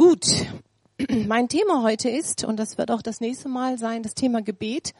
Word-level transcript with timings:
Gut, 0.00 0.46
mein 1.26 1.48
Thema 1.50 1.82
heute 1.82 2.08
ist, 2.08 2.44
und 2.44 2.56
das 2.56 2.78
wird 2.78 2.90
auch 2.90 3.02
das 3.02 3.20
nächste 3.20 3.50
Mal 3.50 3.76
sein, 3.76 4.02
das 4.02 4.14
Thema 4.14 4.40
Gebet. 4.40 4.94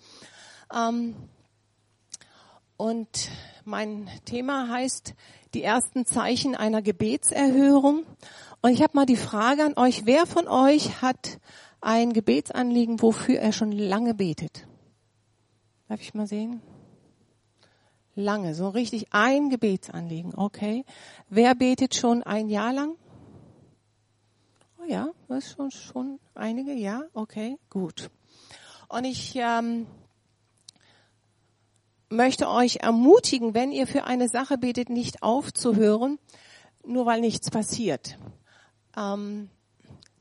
Ähm, 0.71 1.17
und 2.76 3.31
mein 3.65 4.10
Thema 4.26 4.68
heißt 4.68 5.15
die 5.55 5.63
ersten 5.63 6.05
Zeichen 6.05 6.55
einer 6.55 6.83
Gebetserhörung. 6.83 8.05
Und 8.61 8.73
ich 8.73 8.82
habe 8.82 8.93
mal 8.93 9.07
die 9.07 9.16
Frage 9.16 9.64
an 9.64 9.73
euch, 9.79 10.05
wer 10.05 10.26
von 10.26 10.46
euch 10.46 11.00
hat 11.00 11.40
ein 11.80 12.12
Gebetsanliegen, 12.12 13.00
wofür 13.00 13.38
er 13.38 13.52
schon 13.52 13.72
lange 13.72 14.12
betet? 14.12 14.66
Darf 15.88 16.02
ich 16.02 16.12
mal 16.12 16.26
sehen? 16.26 16.60
Lange, 18.14 18.54
so 18.54 18.68
richtig 18.68 19.06
ein 19.12 19.48
Gebetsanliegen, 19.48 20.34
okay. 20.34 20.84
Wer 21.30 21.54
betet 21.54 21.94
schon 21.94 22.22
ein 22.22 22.50
Jahr 22.50 22.74
lang? 22.74 22.96
Ja, 24.91 25.12
das 25.29 25.45
ist 25.45 25.52
schon, 25.52 25.70
schon 25.70 26.20
einige, 26.34 26.73
ja, 26.73 27.05
okay, 27.14 27.59
gut. 27.69 28.10
Und 28.88 29.05
ich 29.05 29.37
ähm, 29.37 29.87
möchte 32.09 32.48
euch 32.48 32.78
ermutigen, 32.78 33.55
wenn 33.55 33.70
ihr 33.70 33.87
für 33.87 34.02
eine 34.02 34.28
Sache 34.28 34.59
betet, 34.59 34.91
nicht 34.91 35.23
aufzuhören, 35.23 36.19
nur 36.84 37.06
weil 37.06 37.20
nichts 37.20 37.52
passiert. 37.52 38.19
Ähm, 38.97 39.48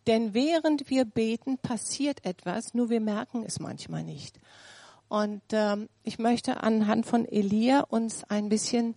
denn 0.06 0.36
während 0.36 0.88
wir 0.92 1.04
beten, 1.04 1.58
passiert 1.58 2.24
etwas, 2.24 2.76
nur 2.76 2.92
wir 2.92 3.02
merken 3.02 3.44
es 3.44 3.60
manchmal 3.60 4.04
nicht. 4.04 4.40
Und 5.08 5.42
ähm, 5.52 5.90
ich 6.04 6.20
möchte 6.20 6.62
anhand 6.62 7.08
von 7.08 7.26
Elia 7.26 7.80
uns 7.80 8.24
ein 8.26 8.50
bisschen 8.50 8.94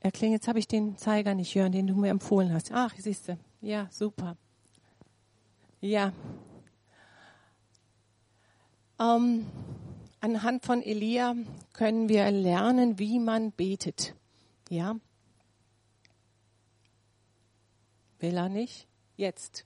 erklären. 0.00 0.32
Jetzt 0.32 0.48
habe 0.48 0.58
ich 0.58 0.66
den 0.66 0.96
Zeiger 0.96 1.36
nicht 1.36 1.54
hören, 1.54 1.70
den 1.70 1.86
du 1.86 1.94
mir 1.94 2.10
empfohlen 2.10 2.52
hast. 2.52 2.72
Ach, 2.72 2.92
siehst 2.98 3.28
du. 3.28 3.38
Ja, 3.60 3.86
super. 3.92 4.36
Ja. 5.80 6.12
Ähm, 8.98 9.46
anhand 10.20 10.64
von 10.64 10.82
Elia 10.82 11.34
können 11.72 12.08
wir 12.08 12.30
lernen, 12.30 12.98
wie 12.98 13.18
man 13.18 13.52
betet. 13.52 14.14
Ja. 14.68 14.96
Will 18.18 18.36
er 18.36 18.50
nicht? 18.50 18.86
Jetzt. 19.16 19.64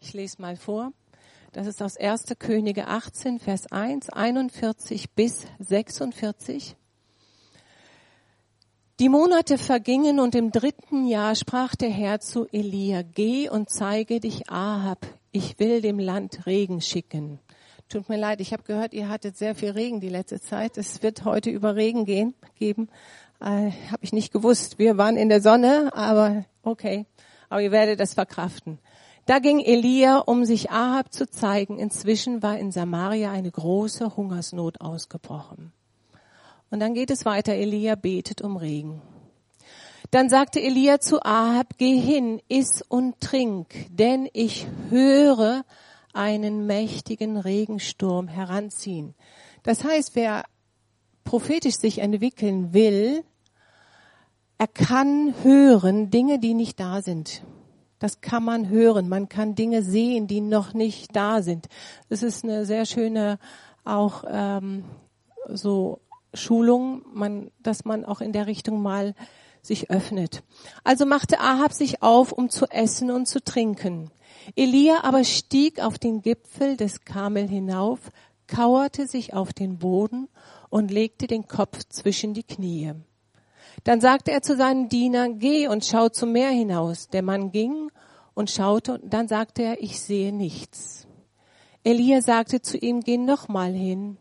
Ich 0.00 0.12
lese 0.12 0.42
mal 0.42 0.56
vor. 0.56 0.92
Das 1.52 1.66
ist 1.66 1.82
aus 1.82 1.96
1. 1.96 2.34
Könige 2.38 2.88
18, 2.88 3.38
Vers 3.38 3.70
1, 3.70 4.10
41 4.10 5.10
bis 5.10 5.46
46. 5.58 6.76
Die 9.00 9.08
Monate 9.08 9.58
vergingen 9.58 10.20
und 10.20 10.34
im 10.34 10.50
dritten 10.50 11.06
Jahr 11.06 11.34
sprach 11.34 11.74
der 11.74 11.90
Herr 11.90 12.20
zu 12.20 12.46
Elia, 12.52 13.02
geh 13.02 13.48
und 13.48 13.70
zeige 13.70 14.20
dich 14.20 14.50
Ahab, 14.50 15.06
ich 15.32 15.58
will 15.58 15.80
dem 15.80 15.98
Land 15.98 16.46
Regen 16.46 16.80
schicken. 16.80 17.38
Tut 17.88 18.08
mir 18.08 18.16
leid, 18.16 18.40
ich 18.40 18.52
habe 18.52 18.62
gehört, 18.62 18.94
ihr 18.94 19.08
hattet 19.08 19.36
sehr 19.36 19.54
viel 19.54 19.70
Regen 19.70 20.00
die 20.00 20.08
letzte 20.08 20.40
Zeit. 20.40 20.78
Es 20.78 21.02
wird 21.02 21.24
heute 21.24 21.50
über 21.50 21.74
Regen 21.74 22.04
gehen, 22.04 22.34
geben. 22.56 22.88
Äh, 23.40 23.72
habe 23.90 24.02
ich 24.02 24.12
nicht 24.12 24.32
gewusst. 24.32 24.78
Wir 24.78 24.96
waren 24.96 25.16
in 25.16 25.28
der 25.28 25.40
Sonne, 25.40 25.90
aber 25.94 26.44
okay. 26.62 27.06
Aber 27.48 27.62
ihr 27.62 27.72
werdet 27.72 28.00
es 28.00 28.14
verkraften. 28.14 28.78
Da 29.26 29.38
ging 29.38 29.60
Elia, 29.60 30.18
um 30.18 30.44
sich 30.44 30.70
Ahab 30.70 31.12
zu 31.12 31.28
zeigen. 31.28 31.78
Inzwischen 31.78 32.42
war 32.42 32.58
in 32.58 32.70
Samaria 32.70 33.32
eine 33.32 33.50
große 33.50 34.16
Hungersnot 34.16 34.80
ausgebrochen. 34.80 35.72
Und 36.70 36.80
dann 36.80 36.94
geht 36.94 37.10
es 37.10 37.24
weiter. 37.24 37.54
Elia 37.54 37.96
betet 37.96 38.42
um 38.42 38.56
Regen. 38.56 39.02
Dann 40.10 40.28
sagte 40.28 40.60
Elia 40.60 40.98
zu 40.98 41.22
Ahab, 41.24 41.74
geh 41.78 41.98
hin, 41.98 42.40
iss 42.48 42.82
und 42.82 43.20
trink, 43.20 43.86
denn 43.90 44.28
ich 44.32 44.66
höre 44.88 45.64
einen 46.12 46.66
mächtigen 46.66 47.36
Regensturm 47.36 48.26
heranziehen. 48.26 49.14
Das 49.62 49.84
heißt, 49.84 50.16
wer 50.16 50.44
prophetisch 51.22 51.76
sich 51.76 51.98
entwickeln 51.98 52.72
will, 52.72 53.22
er 54.58 54.66
kann 54.66 55.34
hören 55.42 56.10
Dinge, 56.10 56.38
die 56.40 56.54
nicht 56.54 56.80
da 56.80 57.02
sind. 57.02 57.42
Das 58.00 58.20
kann 58.20 58.44
man 58.44 58.68
hören. 58.68 59.08
Man 59.08 59.28
kann 59.28 59.54
Dinge 59.54 59.82
sehen, 59.82 60.26
die 60.26 60.40
noch 60.40 60.74
nicht 60.74 61.14
da 61.14 61.42
sind. 61.42 61.68
Das 62.08 62.22
ist 62.22 62.44
eine 62.44 62.66
sehr 62.66 62.84
schöne 62.84 63.38
auch 63.84 64.24
ähm, 64.26 64.84
so 65.48 66.00
Schulung, 66.34 67.02
man, 67.12 67.50
dass 67.62 67.84
man 67.84 68.04
auch 68.04 68.20
in 68.20 68.32
der 68.32 68.46
Richtung 68.46 68.82
mal 68.82 69.14
sich 69.62 69.90
öffnet. 69.90 70.42
Also 70.84 71.06
machte 71.06 71.40
Ahab 71.40 71.72
sich 71.72 72.02
auf, 72.02 72.32
um 72.32 72.50
zu 72.50 72.66
essen 72.66 73.10
und 73.10 73.26
zu 73.26 73.42
trinken. 73.42 74.10
Elia 74.56 75.04
aber 75.04 75.24
stieg 75.24 75.80
auf 75.80 75.98
den 75.98 76.22
Gipfel 76.22 76.76
des 76.76 77.04
Karmel 77.04 77.48
hinauf, 77.48 77.98
kauerte 78.46 79.06
sich 79.06 79.34
auf 79.34 79.52
den 79.52 79.78
Boden 79.78 80.28
und 80.70 80.90
legte 80.90 81.26
den 81.26 81.46
Kopf 81.46 81.84
zwischen 81.88 82.34
die 82.34 82.42
Knie. 82.42 82.92
Dann 83.84 84.00
sagte 84.00 84.32
er 84.32 84.42
zu 84.42 84.56
seinen 84.56 84.88
Dienern, 84.88 85.38
geh 85.38 85.68
und 85.68 85.84
schau 85.84 86.08
zum 86.08 86.32
Meer 86.32 86.50
hinaus. 86.50 87.08
Der 87.08 87.22
Mann 87.22 87.50
ging 87.50 87.90
und 88.34 88.50
schaute 88.50 88.94
und 88.94 89.12
dann 89.12 89.28
sagte 89.28 89.62
er, 89.62 89.82
ich 89.82 90.00
sehe 90.00 90.32
nichts. 90.32 91.06
Elia 91.82 92.20
sagte 92.20 92.60
zu 92.60 92.76
ihm, 92.76 93.00
geh 93.00 93.16
nochmal 93.16 93.72
hin. 93.72 94.18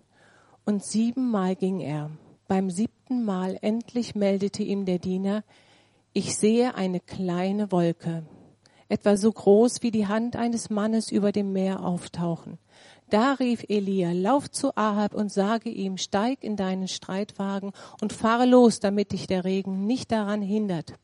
Und 0.65 0.83
siebenmal 0.83 1.55
ging 1.55 1.79
er. 1.79 2.11
Beim 2.49 2.71
siebten 2.71 3.23
Mal 3.25 3.59
endlich 3.61 4.15
meldete 4.15 4.63
ihm 4.63 4.83
der 4.83 4.97
Diener, 4.97 5.43
ich 6.13 6.35
sehe 6.35 6.73
eine 6.73 6.99
kleine 6.99 7.71
Wolke, 7.71 8.23
etwa 8.87 9.17
so 9.17 9.31
groß 9.31 9.83
wie 9.83 9.91
die 9.91 10.07
Hand 10.07 10.35
eines 10.35 10.71
Mannes 10.71 11.11
über 11.11 11.31
dem 11.31 11.53
Meer 11.53 11.85
auftauchen. 11.85 12.57
Da 13.11 13.33
rief 13.33 13.63
Elia, 13.69 14.13
lauf 14.13 14.49
zu 14.49 14.75
Ahab 14.75 15.13
und 15.13 15.31
sage 15.31 15.69
ihm, 15.69 15.97
steig 15.97 16.43
in 16.43 16.55
deinen 16.55 16.87
Streitwagen 16.87 17.71
und 18.01 18.13
fahre 18.13 18.47
los, 18.47 18.79
damit 18.79 19.11
dich 19.11 19.27
der 19.27 19.45
Regen 19.45 19.85
nicht 19.85 20.11
daran 20.11 20.41
hindert. 20.41 20.95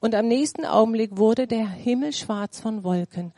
Und 0.00 0.16
am 0.16 0.26
nächsten 0.26 0.64
Augenblick 0.64 1.16
wurde 1.16 1.46
der 1.46 1.68
Himmel 1.68 2.12
schwarz 2.12 2.58
von 2.58 2.82
Wolken. 2.82 3.32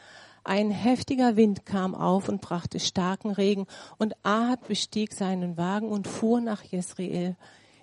Ein 0.47 0.71
heftiger 0.71 1.35
Wind 1.35 1.67
kam 1.67 1.97
auf 1.97 2.29
und 2.29 2.41
brachte 2.41 2.79
starken 2.79 3.33
Regen, 3.33 3.67
und 3.99 4.15
Ahab 4.23 4.69
bestieg 4.69 5.13
seinen 5.13 5.57
Wagen 5.57 5.89
und 5.89 6.07
fuhr 6.07 6.41
nach 6.41 6.63
Jesreel. 6.63 7.35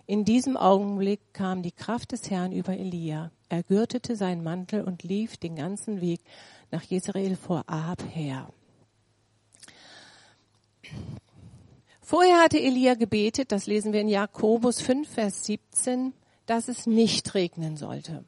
In 0.06 0.24
diesem 0.24 0.56
Augenblick 0.56 1.19
kam 1.34 1.62
die 1.62 1.74
Kraft 1.74 2.13
des 2.13 2.31
Herrn 2.31 2.53
über 2.53 2.72
Elia. 2.72 3.31
Er 3.50 3.63
gürtete 3.63 4.16
seinen 4.16 4.44
Mantel 4.44 4.85
und 4.85 5.03
lief 5.03 5.35
den 5.35 5.57
ganzen 5.57 6.00
Weg 6.00 6.22
nach 6.72 6.84
Jesreel 6.84 7.35
vor 7.35 7.66
Ahab 7.68 8.01
her. 8.13 8.47
Vorher 12.00 12.41
hatte 12.41 12.62
Elia 12.62 12.94
gebetet, 12.94 13.51
das 13.51 13.68
lesen 13.68 13.91
wir 13.91 14.00
in 14.00 14.07
Jakobus 14.07 14.80
5, 14.80 15.09
Vers 15.09 15.44
17, 15.44 16.13
dass 16.45 16.69
es 16.69 16.88
nicht 16.88 17.35
regnen 17.35 17.75
sollte. 17.75 18.24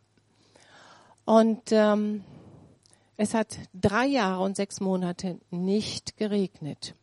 Und 1.24 1.72
ähm, 1.72 2.26
es 3.18 3.34
hat 3.34 3.58
drei 3.74 4.06
Jahre 4.06 4.44
und 4.44 4.56
sechs 4.56 4.80
Monate 4.80 5.40
nicht 5.50 6.18
geregnet. 6.18 6.96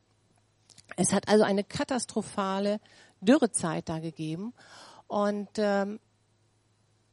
Es 0.97 1.13
hat 1.13 1.29
also 1.29 1.45
eine 1.45 1.65
katastrophale 1.65 2.81
Dürrezeit 3.21 3.89
da 3.89 3.99
gegeben. 3.99 4.53
Und 5.07 5.49
ähm, 5.57 6.01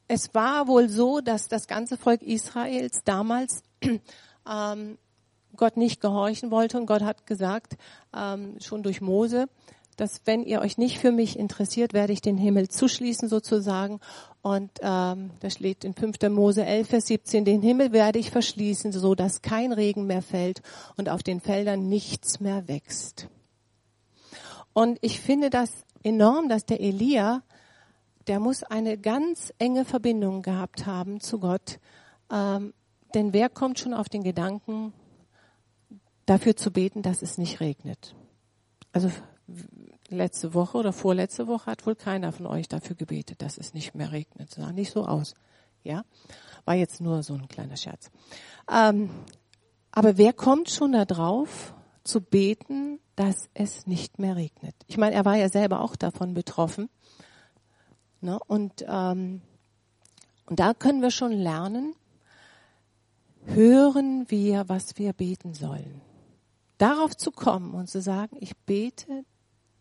es 0.08 0.34
war 0.34 0.68
wohl 0.68 0.90
so, 0.90 1.22
dass 1.22 1.48
das 1.48 1.68
ganze 1.68 1.96
Volk 1.96 2.22
Israels 2.24 3.04
damals 3.06 3.64
ähm, 4.50 4.98
Gott 5.56 5.78
nicht 5.78 6.02
gehorchen 6.02 6.52
wollte. 6.52 6.78
Und 6.78 6.88
Gott 6.88 7.04
hat 7.04 7.26
gesagt, 7.26 7.78
ähm, 8.14 8.60
schon 8.60 8.84
durch 8.84 9.02
Mose, 9.02 9.48
dass 10.00 10.22
wenn 10.26 10.44
ihr 10.44 10.62
euch 10.62 10.78
nicht 10.78 11.00
für 11.00 11.12
mich 11.12 11.38
interessiert, 11.38 11.94
werde 11.94 12.14
ich 12.14 12.22
den 12.22 12.38
Himmel 12.38 12.70
zuschließen 12.70 13.28
sozusagen. 13.28 14.00
Und 14.42 14.72
ähm, 14.82 15.32
da 15.40 15.50
steht 15.50 15.84
in 15.84 15.94
5. 15.94 16.22
Mose 16.30 16.66
11, 16.66 16.88
Vers 16.88 17.08
17, 17.08 17.44
den 17.44 17.62
Himmel 17.62 17.92
werde 17.92 18.18
ich 18.20 18.32
verschließen, 18.32 18.94
so 18.94 19.14
dass 19.14 19.42
kein 19.42 19.74
Regen 19.74 20.08
mehr 20.08 20.22
fällt 20.22 20.62
und 20.96 21.10
auf 21.10 21.22
den 21.22 21.42
Feldern 21.42 21.90
nichts 21.90 22.40
mehr 22.40 22.68
wächst. 22.70 23.28
Und 24.72 24.98
ich 25.02 25.20
finde 25.20 25.50
das 25.50 25.84
enorm, 26.04 26.48
dass 26.48 26.66
der 26.66 26.80
Elia, 26.80 27.44
der 28.28 28.40
muss 28.40 28.64
eine 28.64 28.98
ganz 28.98 29.52
enge 29.60 29.84
Verbindung 29.84 30.44
gehabt 30.44 30.86
haben 30.86 31.20
zu 31.20 31.40
Gott. 31.40 31.80
Ähm, 32.32 32.74
denn 33.14 33.34
wer 33.34 33.50
kommt 33.50 33.80
schon 33.80 33.94
auf 33.94 34.08
den 34.08 34.24
Gedanken, 34.24 34.94
dafür 36.26 36.56
zu 36.56 36.72
beten, 36.72 37.02
dass 37.02 37.22
es 37.22 37.38
nicht 37.38 37.60
regnet? 37.60 38.16
Also 38.94 39.12
letzte 40.18 40.54
Woche 40.54 40.78
oder 40.78 40.94
vorletzte 40.94 41.48
Woche 41.48 41.72
hat 41.72 41.86
wohl 41.86 41.96
keiner 41.96 42.32
von 42.32 42.46
euch 42.46 42.68
dafür 42.68 42.96
gebetet, 42.96 43.42
dass 43.42 43.58
es 43.58 43.74
nicht 43.74 43.96
mehr 43.96 44.12
regnet. 44.12 44.52
Sah 44.52 44.72
nicht 44.72 44.92
so 44.92 45.06
aus. 45.06 45.36
Ja, 45.84 46.04
war 46.66 46.76
jetzt 46.76 47.02
nur 47.02 47.24
so 47.24 47.34
ein 47.34 47.48
kleiner 47.48 47.78
Scherz. 47.78 48.12
Ähm, 48.70 49.10
aber 49.92 50.18
wer 50.18 50.34
kommt 50.34 50.70
schon 50.70 50.92
da 50.92 51.06
drauf, 51.06 51.74
zu 52.04 52.22
beten, 52.22 53.00
dass 53.16 53.50
es 53.54 53.88
nicht 53.88 54.20
mehr 54.20 54.36
regnet? 54.36 54.76
Ich 54.88 54.98
meine, 54.98 55.16
er 55.16 55.26
war 55.26 55.36
ja 55.36 55.50
selber 55.50 55.82
auch 55.82 55.96
davon 55.96 56.34
betroffen. 56.34 56.90
Ne? 58.22 58.40
Und, 58.48 58.86
ähm, 58.88 59.42
und 60.46 60.60
da 60.60 60.74
können 60.74 61.02
wir 61.02 61.12
schon 61.12 61.32
lernen, 61.32 61.96
hören 63.46 64.26
wir, 64.30 64.68
was 64.68 64.98
wir 64.98 65.14
beten 65.14 65.54
sollen. 65.54 66.02
Darauf 66.78 67.16
zu 67.16 67.32
kommen 67.32 67.74
und 67.74 67.90
zu 67.90 68.02
sagen, 68.02 68.38
ich 68.40 68.56
bete 68.58 69.26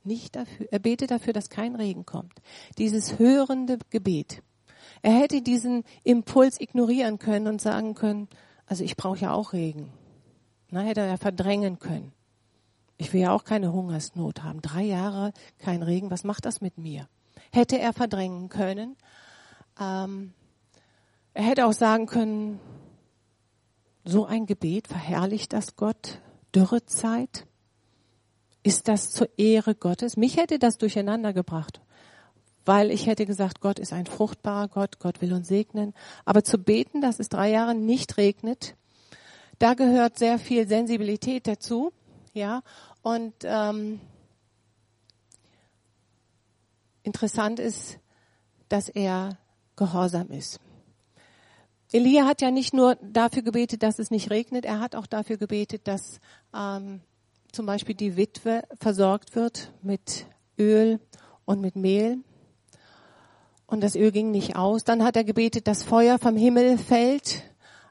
nicht 0.09 0.35
dafür, 0.35 0.67
er 0.73 0.81
bete 0.81 1.07
dafür, 1.07 1.33
dass 1.33 1.51
kein 1.51 1.77
Regen 1.77 2.05
kommt. 2.05 2.35
Dieses 2.79 3.21
hörende 3.21 3.79
Gebet. 3.91 4.43
Er 5.03 5.13
hätte 5.13 5.43
diesen 5.43 5.85
Impuls 6.03 6.61
ignorieren 6.61 7.21
können 7.21 7.47
und 7.47 7.61
sagen 7.61 7.95
können, 7.95 8.29
also 8.67 8.83
ich 8.83 8.97
brauche 8.97 9.19
ja 9.19 9.33
auch 9.33 9.53
Regen. 9.53 9.93
Na, 10.71 10.81
hätte 10.81 11.01
er 11.01 11.19
verdrängen 11.19 11.79
können. 11.79 12.13
Ich 12.97 13.13
will 13.13 13.21
ja 13.21 13.33
auch 13.33 13.45
keine 13.45 13.73
Hungersnot 13.73 14.43
haben. 14.43 14.61
Drei 14.61 14.83
Jahre 14.83 15.33
kein 15.59 15.83
Regen, 15.83 16.11
was 16.11 16.25
macht 16.25 16.45
das 16.45 16.61
mit 16.61 16.79
mir? 16.79 17.09
Hätte 17.53 17.79
er 17.79 17.93
verdrängen 17.93 18.49
können. 18.49 18.97
Ähm, 19.81 20.33
er 21.33 21.45
hätte 21.45 21.67
auch 21.67 21.73
sagen 21.73 22.07
können, 22.07 22.59
so 24.05 24.27
ein 24.27 24.47
Gebet 24.47 24.89
verherrlicht 24.89 25.53
das 25.53 25.77
Gott, 25.77 26.21
Dürrezeit. 26.55 27.47
Ist 28.69 28.87
das 28.87 29.09
zur 29.09 29.31
Ehre 29.39 29.75
Gottes? 29.75 30.19
Mich 30.19 30.37
hätte 30.37 30.59
das 30.59 30.77
durcheinander 30.77 31.33
gebracht, 31.33 31.81
weil 32.67 32.91
ich 32.91 33.07
hätte 33.07 33.25
gesagt, 33.25 33.63
Gott 33.63 33.79
ist 33.79 33.95
ein 33.95 34.05
fruchtbarer 34.05 34.69
Gott, 34.69 34.99
Gott 34.99 35.23
will 35.23 35.33
uns 35.33 35.49
segnen. 35.49 35.95
Aber 36.27 36.45
zu 36.45 36.59
beten, 36.59 37.01
dass 37.01 37.19
es 37.19 37.31
drei 37.31 37.51
Jahre 37.51 37.75
nicht 37.75 38.19
regnet, 38.19 38.77
da 39.59 39.73
gehört 39.73 40.19
sehr 40.19 40.39
viel 40.39 40.69
Sensibilität 40.69 41.47
dazu, 41.47 41.95
ja. 42.35 42.63
Und 43.01 43.33
ähm, 43.45 44.01
interessant 47.05 47.61
ist, 47.61 47.99
dass 48.69 48.91
er 48.91 49.39
gehorsam 49.77 50.31
ist. 50.31 50.61
Elia 51.91 52.27
hat 52.27 52.43
ja 52.43 52.51
nicht 52.51 52.75
nur 52.75 52.97
dafür 52.97 53.41
gebetet, 53.41 53.83
dass 53.83 53.99
es 53.99 54.11
nicht 54.11 54.29
regnet, 54.29 54.67
er 54.67 54.79
hat 54.79 54.95
auch 54.95 55.07
dafür 55.07 55.39
gebetet, 55.39 55.89
dass 55.89 56.21
ähm, 56.55 57.01
zum 57.53 57.67
Beispiel 57.67 57.95
die 57.95 58.17
Witwe 58.17 58.63
versorgt 58.81 59.35
wird 59.35 59.73
mit 59.83 60.27
Öl 60.59 61.01
und 61.45 61.61
mit 61.61 61.77
Mehl. 61.77 62.19
Und 63.67 63.83
das 63.83 63.97
Öl 63.97 64.13
ging 64.13 64.31
nicht 64.31 64.57
aus. 64.57 64.85
Dann 64.85 65.05
hat 65.05 65.17
er 65.17 65.25
gebetet, 65.25 65.67
dass 65.67 65.83
Feuer 65.83 66.19
vom 66.19 66.37
Himmel 66.37 66.79
fällt, 66.79 67.43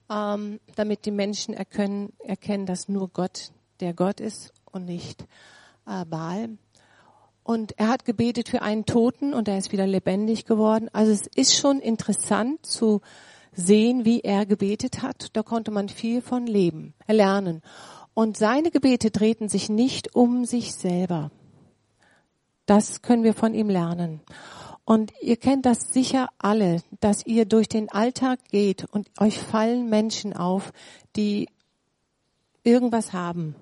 ähm, 0.10 0.60
damit 0.76 1.06
die 1.06 1.12
Menschen 1.12 1.54
erkennen, 1.54 2.14
erkennen, 2.20 2.66
dass 2.66 2.90
nur 2.90 3.10
Gott 3.10 3.52
der 3.80 3.94
Gott 3.94 4.20
ist 4.20 4.54
und 4.72 4.86
nicht 4.86 5.26
äh, 5.86 6.06
Baal. 6.06 6.58
Und 7.44 7.78
er 7.80 7.88
hat 7.88 8.06
gebetet 8.06 8.50
für 8.50 8.62
einen 8.62 8.86
Toten 8.86 9.34
und 9.34 9.48
er 9.48 9.58
ist 9.58 9.72
wieder 9.72 9.88
lebendig 9.88 10.46
geworden. 10.46 10.90
Also 10.92 11.12
es 11.12 11.28
ist 11.28 11.56
schon 11.56 11.80
interessant 11.80 12.66
zu 12.66 13.02
sehen, 13.54 14.04
wie 14.04 14.22
er 14.22 14.46
gebetet 14.46 15.02
hat. 15.02 15.30
Da 15.34 15.44
konnte 15.44 15.72
man 15.72 15.90
viel 15.90 16.22
von 16.22 16.46
leben, 16.46 16.94
lernen. 17.08 17.62
Und 18.18 18.36
seine 18.36 18.72
Gebete 18.72 19.12
drehten 19.12 19.48
sich 19.48 19.70
nicht 19.70 20.16
um 20.16 20.44
sich 20.44 20.74
selber. 20.74 21.30
Das 22.66 23.04
können 23.04 23.24
wir 23.24 23.36
von 23.36 23.54
ihm 23.54 23.70
lernen. 23.70 24.22
Und 24.86 25.14
ihr 25.22 25.38
kennt 25.38 25.68
das 25.68 25.94
sicher 25.94 26.28
alle, 26.40 26.82
dass 27.00 27.28
ihr 27.28 27.46
durch 27.46 27.70
den 27.70 27.92
Alltag 27.92 28.40
geht 28.50 28.86
und 28.86 29.08
euch 29.20 29.38
fallen 29.38 29.88
Menschen 29.88 30.34
auf, 30.36 30.74
die 31.16 31.48
irgendwas 32.64 33.14
haben. 33.14 33.54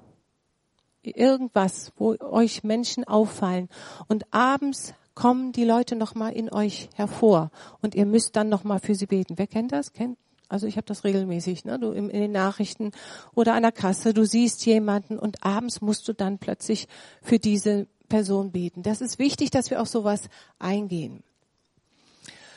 Irgendwas, 1.04 1.92
wo 1.98 2.16
euch 2.22 2.64
Menschen 2.64 3.04
auffallen. 3.04 3.68
Und 4.08 4.34
abends 4.34 4.94
kommen 5.16 5.52
die 5.52 5.66
Leute 5.66 5.98
nochmal 5.98 6.32
in 6.32 6.50
euch 6.50 6.88
hervor 6.96 7.52
und 7.82 7.94
ihr 7.94 8.06
müsst 8.06 8.38
dann 8.38 8.48
nochmal 8.48 8.80
für 8.80 8.96
sie 8.96 9.08
beten. 9.08 9.38
Wer 9.38 9.48
kennt 9.48 9.74
das? 9.74 9.92
Kennt, 9.92 10.18
also 10.50 10.68
ich 10.68 10.78
habe 10.78 10.86
das 10.86 11.04
regelmäßig, 11.04 11.66
ne? 11.66 11.80
du 11.80 11.92
in, 11.92 12.10
in 12.10 12.22
den 12.22 12.32
Nachrichten 12.32 12.92
oder 13.34 13.54
an 13.54 13.64
der 13.64 13.72
Kasse, 13.72 14.14
du 14.14 14.26
siehst 14.26 14.66
jemanden 14.66 15.18
und 15.18 15.44
abends 15.44 15.82
musst 15.82 16.08
du 16.08 16.14
dann 16.14 16.38
plötzlich 16.38 16.88
für 17.22 17.40
diese 17.40 17.88
Person 18.10 18.52
beten. 18.52 18.84
Das 18.84 19.02
ist 19.02 19.20
wichtig, 19.20 19.52
dass 19.52 19.70
wir 19.70 19.82
auf 19.82 19.88
sowas 19.88 20.30
eingehen. 20.60 21.24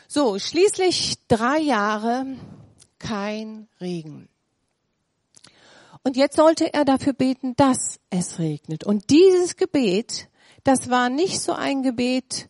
So, 0.06 0.38
schließlich 0.38 1.16
drei 1.28 1.58
Jahre 1.58 2.26
kein 2.98 3.68
Regen. 3.80 4.28
Und 6.02 6.16
jetzt 6.16 6.36
sollte 6.36 6.72
er 6.72 6.84
dafür 6.84 7.12
beten, 7.12 7.54
dass 7.56 8.00
es 8.10 8.38
regnet. 8.38 8.84
Und 8.84 9.10
dieses 9.10 9.56
Gebet, 9.56 10.28
das 10.64 10.88
war 10.90 11.10
nicht 11.10 11.40
so 11.40 11.52
ein 11.52 11.82
Gebet, 11.82 12.48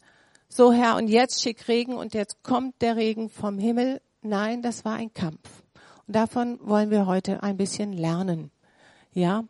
so 0.48 0.72
Herr, 0.72 0.96
und 0.96 1.08
jetzt 1.08 1.42
schick 1.42 1.68
Regen 1.68 1.94
und 1.94 2.14
jetzt 2.14 2.42
kommt 2.42 2.80
der 2.80 2.96
Regen 2.96 3.28
vom 3.28 3.58
Himmel, 3.58 4.00
Nein, 4.28 4.60
das 4.60 4.84
war 4.84 4.96
ein 4.96 5.14
Kampf. 5.14 5.62
Und 6.06 6.14
davon 6.14 6.58
wollen 6.60 6.90
wir 6.90 7.06
heute 7.06 7.42
ein 7.42 7.56
bisschen 7.56 7.94
lernen. 7.94 8.50
Ja? 9.14 9.44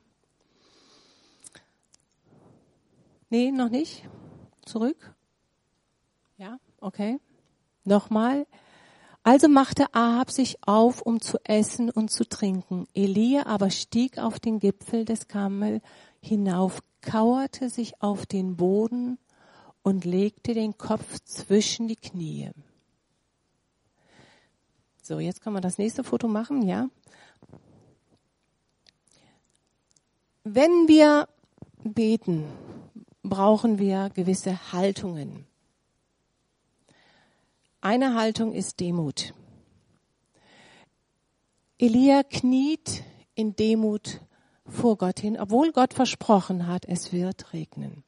Nee, 3.28 3.50
noch 3.50 3.70
nicht? 3.70 4.08
Zurück? 4.64 5.16
Ja, 6.36 6.60
okay. 6.80 7.18
Nochmal. 7.82 8.46
Also 9.24 9.48
machte 9.48 9.92
Ahab 9.94 10.30
sich 10.30 10.58
auf, 10.62 11.02
um 11.02 11.20
zu 11.20 11.38
essen 11.42 11.90
und 11.90 12.12
zu 12.12 12.24
trinken. 12.28 12.86
Elia 12.94 13.46
aber 13.46 13.70
stieg 13.70 14.18
auf 14.18 14.38
den 14.38 14.60
Gipfel 14.60 15.04
des 15.04 15.26
Kammel 15.26 15.80
hinauf, 16.20 16.84
kauerte 17.00 17.68
sich 17.68 18.00
auf 18.00 18.26
den 18.26 18.56
Boden 18.56 19.18
und 19.82 20.04
legte 20.04 20.54
den 20.54 20.78
Kopf 20.78 21.18
zwischen 21.24 21.88
die 21.88 21.96
Knie. 21.96 22.52
So, 25.08 25.20
jetzt 25.20 25.40
kann 25.40 25.54
man 25.54 25.62
das 25.62 25.78
nächste 25.78 26.04
Foto 26.04 26.28
machen, 26.28 26.60
ja. 26.60 26.90
Wenn 30.44 30.86
wir 30.86 31.30
beten, 31.82 32.44
brauchen 33.22 33.78
wir 33.78 34.10
gewisse 34.10 34.70
Haltungen. 34.70 35.46
Eine 37.80 38.16
Haltung 38.16 38.52
ist 38.52 38.80
Demut. 38.80 39.32
Elia 41.78 42.22
kniet 42.22 43.02
in 43.34 43.56
Demut 43.56 44.20
vor 44.66 44.98
Gott 44.98 45.20
hin, 45.20 45.40
obwohl 45.40 45.72
Gott 45.72 45.94
versprochen 45.94 46.66
hat, 46.66 46.84
es 46.84 47.14
wird 47.14 47.54
regnen. 47.54 48.04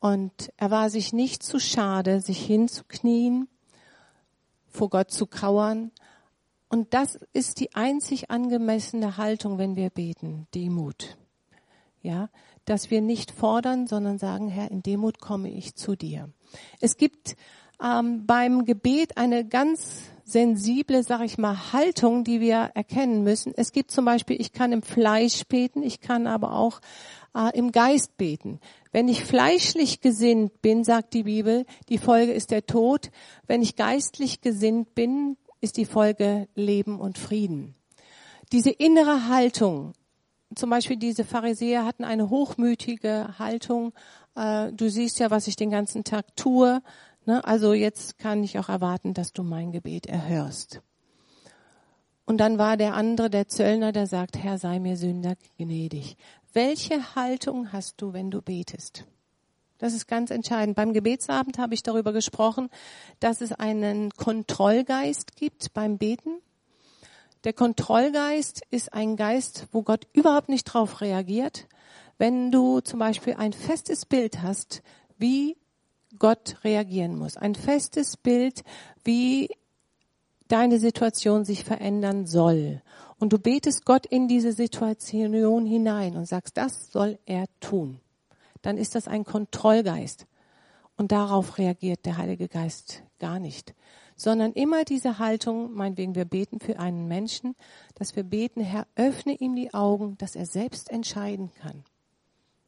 Und 0.00 0.52
er 0.56 0.72
war 0.72 0.90
sich 0.90 1.12
nicht 1.12 1.44
zu 1.44 1.60
schade, 1.60 2.20
sich 2.20 2.44
hinzuknien, 2.44 3.46
vor 4.66 4.90
Gott 4.90 5.12
zu 5.12 5.24
kauern, 5.26 5.92
und 6.68 6.94
das 6.94 7.18
ist 7.32 7.60
die 7.60 7.74
einzig 7.74 8.30
angemessene 8.30 9.16
Haltung, 9.16 9.58
wenn 9.58 9.76
wir 9.76 9.90
beten, 9.90 10.46
Demut. 10.54 11.16
Ja, 12.00 12.30
dass 12.64 12.90
wir 12.90 13.00
nicht 13.00 13.30
fordern, 13.30 13.86
sondern 13.86 14.18
sagen, 14.18 14.48
Herr, 14.48 14.70
in 14.70 14.82
Demut 14.82 15.18
komme 15.18 15.50
ich 15.50 15.74
zu 15.74 15.96
dir. 15.96 16.30
Es 16.80 16.96
gibt 16.96 17.34
ähm, 17.82 18.26
beim 18.26 18.64
Gebet 18.64 19.16
eine 19.16 19.46
ganz 19.46 20.02
sensible, 20.24 21.02
sag 21.02 21.22
ich 21.22 21.38
mal, 21.38 21.72
Haltung, 21.72 22.22
die 22.22 22.40
wir 22.40 22.70
erkennen 22.74 23.22
müssen. 23.24 23.52
Es 23.56 23.72
gibt 23.72 23.90
zum 23.90 24.04
Beispiel, 24.04 24.38
ich 24.40 24.52
kann 24.52 24.72
im 24.72 24.82
Fleisch 24.82 25.44
beten, 25.46 25.82
ich 25.82 26.00
kann 26.00 26.26
aber 26.26 26.52
auch 26.52 26.80
äh, 27.34 27.56
im 27.56 27.72
Geist 27.72 28.16
beten. 28.18 28.60
Wenn 28.92 29.08
ich 29.08 29.24
fleischlich 29.24 30.00
gesinnt 30.00 30.60
bin, 30.60 30.84
sagt 30.84 31.14
die 31.14 31.22
Bibel, 31.22 31.64
die 31.88 31.98
Folge 31.98 32.32
ist 32.32 32.50
der 32.50 32.66
Tod. 32.66 33.10
Wenn 33.46 33.62
ich 33.62 33.74
geistlich 33.76 34.42
gesinnt 34.42 34.94
bin, 34.94 35.36
ist 35.60 35.76
die 35.76 35.84
Folge 35.84 36.48
Leben 36.54 37.00
und 37.00 37.18
Frieden. 37.18 37.74
Diese 38.52 38.70
innere 38.70 39.28
Haltung, 39.28 39.92
zum 40.54 40.70
Beispiel 40.70 40.96
diese 40.96 41.24
Pharisäer 41.24 41.84
hatten 41.84 42.04
eine 42.04 42.30
hochmütige 42.30 43.38
Haltung. 43.38 43.92
Äh, 44.34 44.72
du 44.72 44.88
siehst 44.88 45.18
ja, 45.18 45.30
was 45.30 45.46
ich 45.46 45.56
den 45.56 45.70
ganzen 45.70 46.04
Tag 46.04 46.34
tue. 46.36 46.82
Ne? 47.26 47.44
Also 47.44 47.74
jetzt 47.74 48.18
kann 48.18 48.42
ich 48.42 48.58
auch 48.58 48.68
erwarten, 48.68 49.12
dass 49.12 49.32
du 49.32 49.42
mein 49.42 49.72
Gebet 49.72 50.06
erhörst. 50.06 50.80
Und 52.24 52.38
dann 52.38 52.58
war 52.58 52.76
der 52.76 52.94
andere, 52.94 53.30
der 53.30 53.48
Zöllner, 53.48 53.92
der 53.92 54.06
sagt, 54.06 54.36
Herr, 54.36 54.58
sei 54.58 54.80
mir 54.80 54.96
Sünder 54.96 55.34
gnädig. 55.56 56.16
Welche 56.52 57.14
Haltung 57.14 57.72
hast 57.72 58.00
du, 58.00 58.12
wenn 58.12 58.30
du 58.30 58.42
betest? 58.42 59.06
Das 59.78 59.94
ist 59.94 60.08
ganz 60.08 60.30
entscheidend. 60.32 60.74
Beim 60.74 60.92
Gebetsabend 60.92 61.58
habe 61.58 61.72
ich 61.72 61.84
darüber 61.84 62.12
gesprochen, 62.12 62.68
dass 63.20 63.40
es 63.40 63.52
einen 63.52 64.10
Kontrollgeist 64.10 65.36
gibt 65.36 65.72
beim 65.72 65.98
Beten. 65.98 66.40
Der 67.44 67.52
Kontrollgeist 67.52 68.62
ist 68.70 68.92
ein 68.92 69.16
Geist, 69.16 69.68
wo 69.70 69.82
Gott 69.82 70.08
überhaupt 70.12 70.48
nicht 70.48 70.64
drauf 70.64 71.00
reagiert. 71.00 71.68
Wenn 72.18 72.50
du 72.50 72.80
zum 72.80 72.98
Beispiel 72.98 73.34
ein 73.34 73.52
festes 73.52 74.04
Bild 74.04 74.42
hast, 74.42 74.82
wie 75.16 75.56
Gott 76.18 76.56
reagieren 76.64 77.16
muss, 77.16 77.36
ein 77.36 77.54
festes 77.54 78.16
Bild, 78.16 78.64
wie 79.04 79.48
deine 80.48 80.80
Situation 80.80 81.44
sich 81.44 81.62
verändern 81.62 82.26
soll. 82.26 82.82
Und 83.20 83.32
du 83.32 83.38
betest 83.38 83.84
Gott 83.84 84.06
in 84.06 84.26
diese 84.26 84.52
Situation 84.52 85.66
hinein 85.66 86.16
und 86.16 86.26
sagst, 86.26 86.56
das 86.56 86.90
soll 86.90 87.20
er 87.26 87.44
tun 87.60 88.00
dann 88.62 88.76
ist 88.76 88.94
das 88.94 89.08
ein 89.08 89.24
Kontrollgeist. 89.24 90.26
Und 90.96 91.12
darauf 91.12 91.58
reagiert 91.58 92.04
der 92.06 92.16
Heilige 92.16 92.48
Geist 92.48 93.02
gar 93.18 93.38
nicht. 93.38 93.74
sondern 94.18 94.52
immer 94.52 94.84
diese 94.84 95.20
Haltung, 95.20 95.72
meinetwegen 95.72 96.16
wir 96.16 96.24
beten 96.24 96.58
für 96.58 96.78
einen 96.80 97.06
Menschen, 97.06 97.54
dass 97.94 98.16
wir 98.16 98.24
beten, 98.24 98.60
Herr, 98.60 98.86
öffne 98.96 99.34
ihm 99.34 99.54
die 99.54 99.72
Augen, 99.72 100.18
dass 100.18 100.34
er 100.34 100.44
selbst 100.44 100.90
entscheiden 100.90 101.52
kann. 101.62 101.84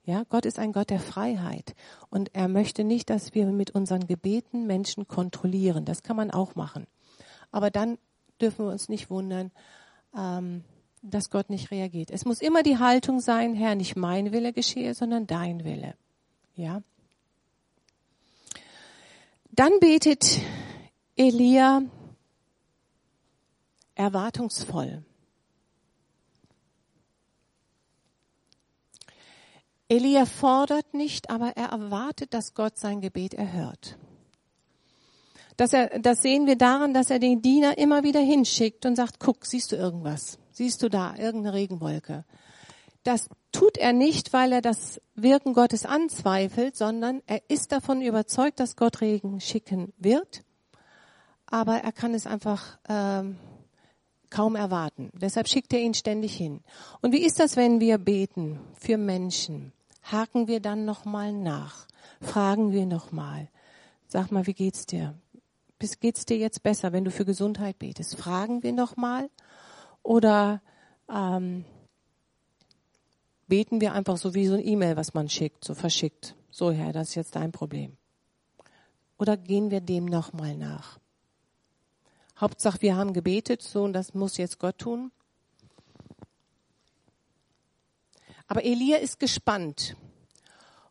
Ja, 0.04 0.24
Gott 0.30 0.46
ist 0.46 0.58
ein 0.58 0.72
Gott 0.72 0.90
der 0.90 1.00
Freiheit 1.00 1.74
und 2.08 2.34
er 2.34 2.48
möchte 2.48 2.84
nicht, 2.84 3.10
dass 3.10 3.34
wir 3.34 3.46
mit 3.46 3.72
unseren 3.72 4.06
Gebeten 4.06 4.66
Menschen 4.66 5.08
kontrollieren. 5.08 5.84
Das 5.84 6.02
kann 6.02 6.16
man 6.16 6.30
auch 6.30 6.54
machen. 6.54 6.86
Aber 7.50 7.70
dann 7.70 7.98
dürfen 8.40 8.64
wir 8.64 8.72
uns 8.72 8.88
nicht 8.88 9.10
wundern, 9.10 9.50
ähm, 10.16 10.64
dass 11.02 11.30
Gott 11.30 11.50
nicht 11.50 11.70
reagiert. 11.70 12.10
Es 12.10 12.24
muss 12.24 12.40
immer 12.40 12.62
die 12.62 12.78
Haltung 12.78 13.20
sein, 13.20 13.54
Herr, 13.54 13.74
nicht 13.74 13.96
mein 13.96 14.32
Wille 14.32 14.52
geschehe, 14.52 14.94
sondern 14.94 15.26
dein 15.26 15.64
Wille. 15.64 15.94
Ja. 16.54 16.82
Dann 19.50 19.72
betet 19.80 20.40
Elia 21.16 21.82
erwartungsvoll. 23.94 25.04
Elia 29.88 30.24
fordert 30.24 30.94
nicht, 30.94 31.30
aber 31.30 31.56
er 31.56 31.70
erwartet, 31.70 32.32
dass 32.32 32.54
Gott 32.54 32.78
sein 32.78 33.00
Gebet 33.00 33.34
erhört. 33.34 33.98
Das, 35.56 35.72
er, 35.72 35.98
das 35.98 36.22
sehen 36.22 36.46
wir 36.46 36.56
daran, 36.56 36.94
dass 36.94 37.10
er 37.10 37.18
den 37.18 37.42
Diener 37.42 37.76
immer 37.76 38.02
wieder 38.04 38.20
hinschickt 38.20 38.86
und 38.86 38.96
sagt, 38.96 39.18
guck, 39.18 39.44
siehst 39.44 39.72
du 39.72 39.76
irgendwas? 39.76 40.38
Siehst 40.60 40.82
du 40.82 40.90
da 40.90 41.16
irgendeine 41.16 41.54
Regenwolke? 41.54 42.26
Das 43.02 43.30
tut 43.50 43.78
er 43.78 43.94
nicht, 43.94 44.34
weil 44.34 44.52
er 44.52 44.60
das 44.60 45.00
Wirken 45.14 45.54
Gottes 45.54 45.86
anzweifelt, 45.86 46.76
sondern 46.76 47.22
er 47.26 47.40
ist 47.48 47.72
davon 47.72 48.02
überzeugt, 48.02 48.60
dass 48.60 48.76
Gott 48.76 49.00
Regen 49.00 49.40
schicken 49.40 49.94
wird, 49.96 50.42
aber 51.46 51.78
er 51.78 51.92
kann 51.92 52.12
es 52.12 52.26
einfach 52.26 52.76
ähm, 52.90 53.38
kaum 54.28 54.54
erwarten. 54.54 55.08
Deshalb 55.14 55.48
schickt 55.48 55.72
er 55.72 55.80
ihn 55.80 55.94
ständig 55.94 56.36
hin. 56.36 56.60
Und 57.00 57.14
wie 57.14 57.24
ist 57.24 57.40
das, 57.40 57.56
wenn 57.56 57.80
wir 57.80 57.96
beten 57.96 58.60
für 58.78 58.98
Menschen? 58.98 59.72
Haken 60.02 60.46
wir 60.46 60.60
dann 60.60 60.84
nochmal 60.84 61.32
nach? 61.32 61.86
Fragen 62.20 62.70
wir 62.70 62.84
nochmal? 62.84 63.48
Sag 64.08 64.30
mal, 64.30 64.46
wie 64.46 64.52
geht's 64.52 64.84
dir? 64.84 65.14
Geht's 66.00 66.26
dir 66.26 66.36
jetzt 66.36 66.62
besser, 66.62 66.92
wenn 66.92 67.06
du 67.06 67.10
für 67.10 67.24
Gesundheit 67.24 67.78
betest? 67.78 68.16
Fragen 68.16 68.62
wir 68.62 68.74
nochmal? 68.74 69.30
Oder 70.02 70.62
ähm, 71.08 71.64
beten 73.46 73.80
wir 73.80 73.92
einfach 73.92 74.16
so 74.16 74.34
wie 74.34 74.46
so 74.46 74.54
ein 74.54 74.66
E-Mail, 74.66 74.96
was 74.96 75.14
man 75.14 75.28
schickt, 75.28 75.64
so 75.64 75.74
verschickt. 75.74 76.34
So, 76.50 76.70
Herr, 76.70 76.92
das 76.92 77.10
ist 77.10 77.14
jetzt 77.16 77.36
dein 77.36 77.52
Problem. 77.52 77.96
Oder 79.18 79.36
gehen 79.36 79.70
wir 79.70 79.80
dem 79.80 80.06
nochmal 80.06 80.56
nach? 80.56 80.98
Hauptsache, 82.38 82.80
wir 82.80 82.96
haben 82.96 83.12
gebetet, 83.12 83.60
so, 83.60 83.82
und 83.82 83.92
das 83.92 84.14
muss 84.14 84.38
jetzt 84.38 84.58
Gott 84.58 84.78
tun. 84.78 85.12
Aber 88.46 88.64
Elia 88.64 88.96
ist 88.96 89.20
gespannt. 89.20 89.94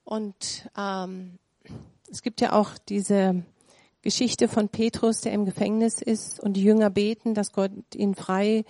Und 0.04 0.70
ähm, 0.78 1.40
es 2.12 2.22
gibt 2.22 2.40
ja 2.42 2.54
auch 2.54 2.78
diese 2.78 3.44
Geschichte 4.02 4.48
von 4.48 4.70
Petrus, 4.70 5.22
der 5.22 5.34
im 5.34 5.46
Gefängnis 5.46 6.02
ist 6.02 6.40
und 6.40 6.54
die 6.54 6.64
Jünger 6.64 6.90
beten, 6.90 7.34
dass 7.34 7.52
Gott 7.52 7.72
ihn 7.96 8.16
frei 8.16 8.64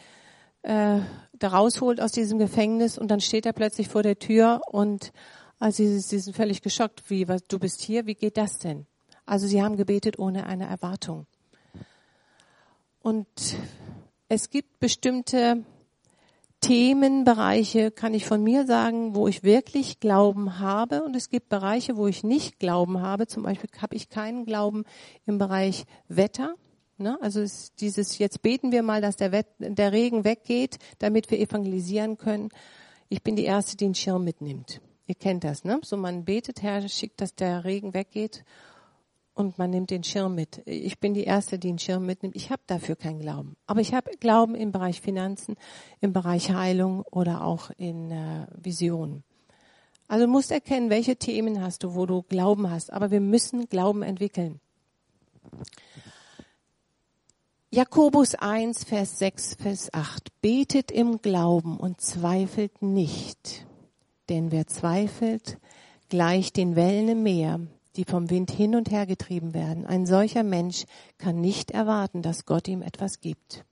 äh, 0.64 1.00
da 1.34 1.48
rausholt 1.48 2.02
aus 2.02 2.12
diesem 2.12 2.38
Gefängnis 2.38 2.98
und 2.98 3.10
dann 3.10 3.22
steht 3.22 3.46
er 3.46 3.54
plötzlich 3.54 3.88
vor 3.88 4.04
der 4.04 4.20
Tür 4.20 4.62
und 4.68 5.12
also 5.60 5.84
sie, 5.84 6.00
sie 6.00 6.20
sind 6.20 6.36
völlig 6.36 6.62
geschockt. 6.62 7.10
Wie, 7.10 7.28
was, 7.28 7.46
du 7.48 7.60
bist 7.60 7.82
hier? 7.82 8.06
Wie 8.06 8.16
geht 8.16 8.38
das 8.38 8.60
denn? 8.60 8.86
Also 9.26 9.46
sie 9.46 9.62
haben 9.62 9.78
gebetet 9.78 10.18
ohne 10.18 10.46
eine 10.46 10.66
Erwartung. 10.66 11.28
Und 13.02 13.28
es 14.28 14.50
gibt 14.50 14.80
bestimmte 14.80 15.64
Themenbereiche, 16.62 17.92
kann 17.92 18.14
ich 18.14 18.26
von 18.26 18.44
mir 18.44 18.66
sagen, 18.66 19.16
wo 19.16 19.28
ich 19.28 19.44
wirklich 19.44 20.00
Glauben 20.00 20.60
habe. 20.60 21.04
Und 21.04 21.16
es 21.16 21.30
gibt 21.30 21.50
Bereiche, 21.50 21.96
wo 21.96 22.08
ich 22.08 22.24
nicht 22.24 22.60
Glauben 22.60 23.02
habe. 23.02 23.28
Zum 23.28 23.44
Beispiel 23.44 23.70
habe 23.82 23.96
ich 23.96 24.10
keinen 24.10 24.46
Glauben 24.46 24.84
im 25.26 25.38
Bereich 25.38 25.86
Wetter. 26.08 26.56
Ne? 27.00 27.18
Also 27.22 27.42
ist 27.42 27.80
dieses, 27.82 28.18
jetzt 28.18 28.42
beten 28.42 28.72
wir 28.72 28.84
mal, 28.84 29.02
dass 29.02 29.16
der, 29.16 29.32
Wett, 29.32 29.48
der 29.60 29.92
Regen 29.92 30.24
weggeht, 30.24 30.78
damit 31.00 31.32
wir 31.32 31.40
evangelisieren 31.40 32.18
können. 32.18 32.50
Ich 33.08 33.24
bin 33.24 33.36
die 33.36 33.46
Erste, 33.46 33.78
die 33.78 33.86
einen 33.86 33.96
Schirm 33.96 34.24
mitnimmt. 34.24 34.82
Ihr 35.08 35.16
kennt 35.16 35.44
das, 35.44 35.64
ne? 35.64 35.80
So 35.84 35.98
man 35.98 36.26
betet, 36.26 36.62
Herr, 36.62 36.88
schickt, 36.88 37.22
dass 37.22 37.34
der 37.34 37.64
Regen 37.64 37.96
weggeht 37.96 38.44
und 39.34 39.58
man 39.58 39.70
nimmt 39.70 39.90
den 39.90 40.04
Schirm 40.04 40.36
mit. 40.36 40.62
Ich 40.66 41.00
bin 41.00 41.14
die 41.14 41.24
Erste, 41.24 41.58
die 41.58 41.70
einen 41.70 41.80
Schirm 41.80 42.06
mitnimmt. 42.06 42.36
Ich 42.36 42.52
habe 42.52 42.62
dafür 42.68 42.96
keinen 42.96 43.20
Glauben. 43.20 43.56
Aber 43.66 43.80
ich 43.80 43.94
habe 43.94 44.12
Glauben 44.20 44.54
im 44.54 44.72
Bereich 44.72 45.00
Finanzen, 45.02 45.56
im 46.02 46.12
Bereich 46.14 46.52
Heilung 46.52 47.04
oder 47.10 47.46
auch 47.46 47.72
in 47.78 48.12
äh, 48.12 48.48
Vision. 48.56 49.24
Also 50.10 50.26
du 50.26 50.32
musst 50.32 50.52
erkennen, 50.52 50.90
welche 50.90 51.16
Themen 51.16 51.62
hast 51.62 51.84
du, 51.84 51.96
wo 51.96 52.06
du 52.06 52.22
Glauben 52.24 52.70
hast. 52.70 52.92
Aber 52.92 53.12
wir 53.12 53.22
müssen 53.22 53.70
Glauben 53.70 54.04
entwickeln. 54.04 54.60
Jakobus 57.72 58.34
1, 58.34 58.84
Vers 58.84 59.20
6, 59.20 59.54
Vers 59.62 59.94
8. 59.94 60.42
Betet 60.42 60.90
im 60.90 61.22
Glauben 61.22 61.78
und 61.78 62.02
zweifelt 62.02 62.82
nicht. 62.82 63.68
Denn 64.28 64.52
wer 64.52 64.66
zweifelt, 64.66 65.60
gleicht 66.10 66.58
den 66.58 66.76
Wellen 66.76 67.10
im 67.10 67.22
Meer, 67.22 67.60
die 67.96 68.06
vom 68.06 68.32
Wind 68.32 68.50
hin 68.50 68.74
und 68.74 68.90
her 68.90 69.06
getrieben 69.06 69.54
werden. 69.54 69.86
Ein 69.86 70.08
solcher 70.08 70.42
Mensch 70.42 70.86
kann 71.20 71.42
nicht 71.42 71.70
erwarten, 71.70 72.24
dass 72.24 72.48
Gott 72.48 72.68
ihm 72.68 72.82
etwas 72.82 73.20
gibt. 73.20 73.66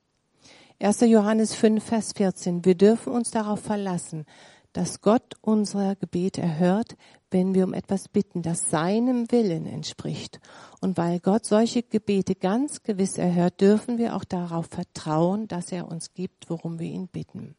1. 0.78 1.00
Johannes 1.00 1.56
5, 1.56 1.82
Vers 1.82 2.12
14. 2.12 2.64
Wir 2.64 2.76
dürfen 2.76 3.12
uns 3.12 3.32
darauf 3.32 3.58
verlassen, 3.58 4.26
dass 4.74 5.00
Gott 5.00 5.34
unser 5.40 5.96
Gebet 5.96 6.38
erhört, 6.38 6.96
wenn 7.30 7.54
wir 7.54 7.64
um 7.64 7.74
etwas 7.74 8.08
bitten, 8.08 8.42
das 8.42 8.70
seinem 8.70 9.30
Willen 9.30 9.66
entspricht. 9.66 10.40
Und 10.80 10.96
weil 10.96 11.20
Gott 11.20 11.44
solche 11.44 11.82
Gebete 11.82 12.34
ganz 12.34 12.82
gewiss 12.82 13.18
erhört, 13.18 13.60
dürfen 13.60 13.98
wir 13.98 14.16
auch 14.16 14.24
darauf 14.24 14.66
vertrauen, 14.66 15.48
dass 15.48 15.72
er 15.72 15.88
uns 15.88 16.14
gibt, 16.14 16.48
worum 16.48 16.78
wir 16.78 16.88
ihn 16.88 17.08
bitten. 17.08 17.54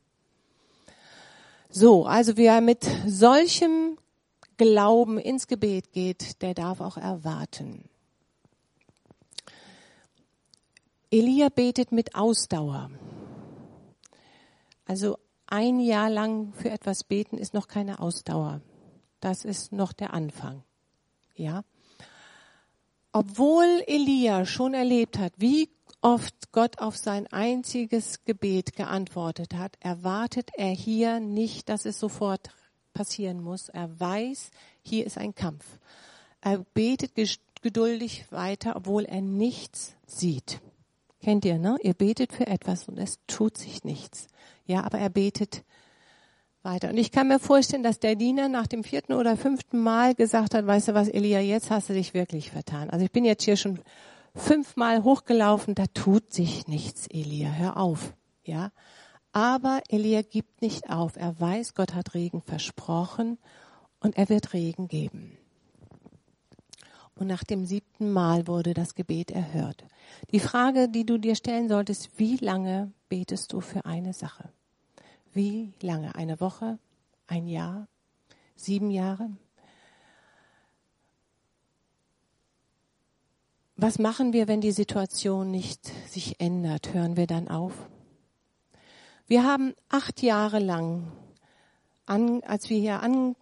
So, 1.70 2.06
also 2.06 2.36
wer 2.36 2.62
mit 2.62 2.88
solchem 3.06 3.98
Glauben 4.58 5.20
ins 5.20 5.48
Gebet 5.48 5.94
geht, 5.94 6.42
der 6.42 6.54
darf 6.54 6.82
auch 6.82 6.98
erwarten. 6.98 7.86
Elia 11.12 11.50
betet 11.50 11.92
mit 11.92 12.16
Ausdauer. 12.16 12.92
Also 14.86 15.18
ein 15.48 15.80
Jahr 15.80 16.10
lang 16.10 16.54
für 16.54 16.70
etwas 16.70 17.04
beten 17.04 17.38
ist 17.38 17.54
noch 17.54 17.68
keine 17.68 18.00
Ausdauer. 18.00 18.62
Das 19.20 19.46
ist 19.46 19.72
noch 19.72 19.94
der 19.94 20.14
Anfang. 20.14 20.64
Ja. 21.36 21.64
Obwohl 23.12 23.84
Elia 23.88 24.46
schon 24.46 24.74
erlebt 24.74 25.18
hat, 25.18 25.34
wie 25.38 25.70
oft 26.02 26.52
Gott 26.52 26.80
auf 26.80 26.96
sein 26.98 27.28
einziges 27.28 28.24
Gebet 28.26 28.76
geantwortet 28.76 29.56
hat, 29.56 29.78
erwartet 29.80 30.52
er 30.56 30.72
hier 30.72 31.20
nicht, 31.20 31.70
dass 31.70 31.86
es 31.86 32.00
sofort 32.00 32.50
passieren 32.94 33.42
muss. 33.42 33.70
Er 33.70 34.00
weiß, 34.00 34.52
hier 34.82 35.06
ist 35.06 35.18
ein 35.18 35.36
Kampf. 35.36 35.66
Er 36.42 36.60
betet 36.74 37.12
geduldig 37.62 38.32
weiter, 38.32 38.76
obwohl 38.76 39.06
er 39.06 39.22
nichts 39.22 39.96
sieht. 40.06 40.62
Kennt 41.22 41.44
ihr, 41.44 41.58
ne? 41.58 41.78
Ihr 41.82 41.94
betet 41.94 42.32
für 42.32 42.48
etwas 42.48 42.88
und 42.88 42.98
es 42.98 43.20
tut 43.28 43.58
sich 43.58 43.84
nichts. 43.84 44.28
Ja, 44.66 44.84
aber 44.84 45.00
er 45.00 45.10
betet 45.10 45.64
weiter. 46.64 46.90
Und 46.90 46.98
ich 46.98 47.12
kann 47.12 47.28
mir 47.28 47.40
vorstellen, 47.40 47.84
dass 47.84 48.00
der 48.00 48.16
Diener 48.16 48.50
nach 48.50 48.68
dem 48.68 48.84
vierten 48.84 49.14
oder 49.14 49.38
fünften 49.38 49.80
Mal 49.80 50.16
gesagt 50.16 50.54
hat, 50.54 50.66
weißt 50.66 50.90
du 50.90 50.94
was, 50.94 51.08
Elia, 51.08 51.40
jetzt 51.40 51.72
hast 51.72 51.90
du 51.90 51.94
dich 51.94 52.14
wirklich 52.14 52.52
vertan. 52.52 52.90
Also 52.90 53.06
ich 53.06 53.12
bin 53.12 53.26
jetzt 53.26 53.44
hier 53.44 53.58
schon 53.58 53.80
fünfmal 54.36 55.04
hochgelaufen, 55.04 55.76
da 55.76 55.86
tut 55.88 56.34
sich 56.34 56.68
nichts, 56.68 57.08
Elia, 57.08 57.50
hör 57.52 57.78
auf. 57.78 58.14
Ja. 58.44 58.72
Aber 59.32 59.82
Elia 59.90 60.22
gibt 60.22 60.62
nicht 60.62 60.90
auf. 60.90 61.16
Er 61.16 61.40
weiß, 61.40 61.76
Gott 61.76 61.94
hat 61.94 62.14
Regen 62.14 62.42
versprochen 62.42 63.38
und 64.00 64.18
er 64.18 64.30
wird 64.30 64.54
Regen 64.54 64.88
geben. 64.88 65.38
Und 67.16 67.28
nach 67.28 67.44
dem 67.44 67.66
siebten 67.66 68.12
Mal 68.12 68.48
wurde 68.48 68.74
das 68.74 68.96
Gebet 68.96 69.30
erhört. 69.30 69.84
Die 70.32 70.40
Frage, 70.40 70.88
die 70.88 71.06
du 71.06 71.18
dir 71.18 71.36
stellen 71.36 71.68
solltest, 71.68 72.18
wie 72.18 72.38
lange 72.38 72.94
betest 73.10 73.52
du 73.52 73.60
für 73.60 73.86
eine 73.86 74.14
Sache? 74.14 74.50
Wie 75.34 75.74
lange? 75.82 76.16
Eine 76.16 76.40
Woche? 76.40 76.80
Ein 77.28 77.48
Jahr? 77.48 77.88
Sieben 78.56 78.92
Jahre? 78.92 79.30
Was 83.76 83.98
machen 83.98 84.34
wir, 84.34 84.48
wenn 84.48 84.60
die 84.60 84.74
Situation 84.74 85.52
nicht 85.52 85.86
sich 86.10 86.42
ändert? 86.42 86.94
Hören 86.94 87.16
wir 87.16 87.28
dann 87.28 87.48
auf? 87.48 87.74
Wir 89.28 89.44
haben 89.44 89.74
acht 89.88 90.22
Jahre 90.22 90.60
lang, 90.60 91.12
an, 92.06 92.44
als 92.44 92.70
wir 92.70 92.80
hier 92.80 93.02
an, 93.02 93.36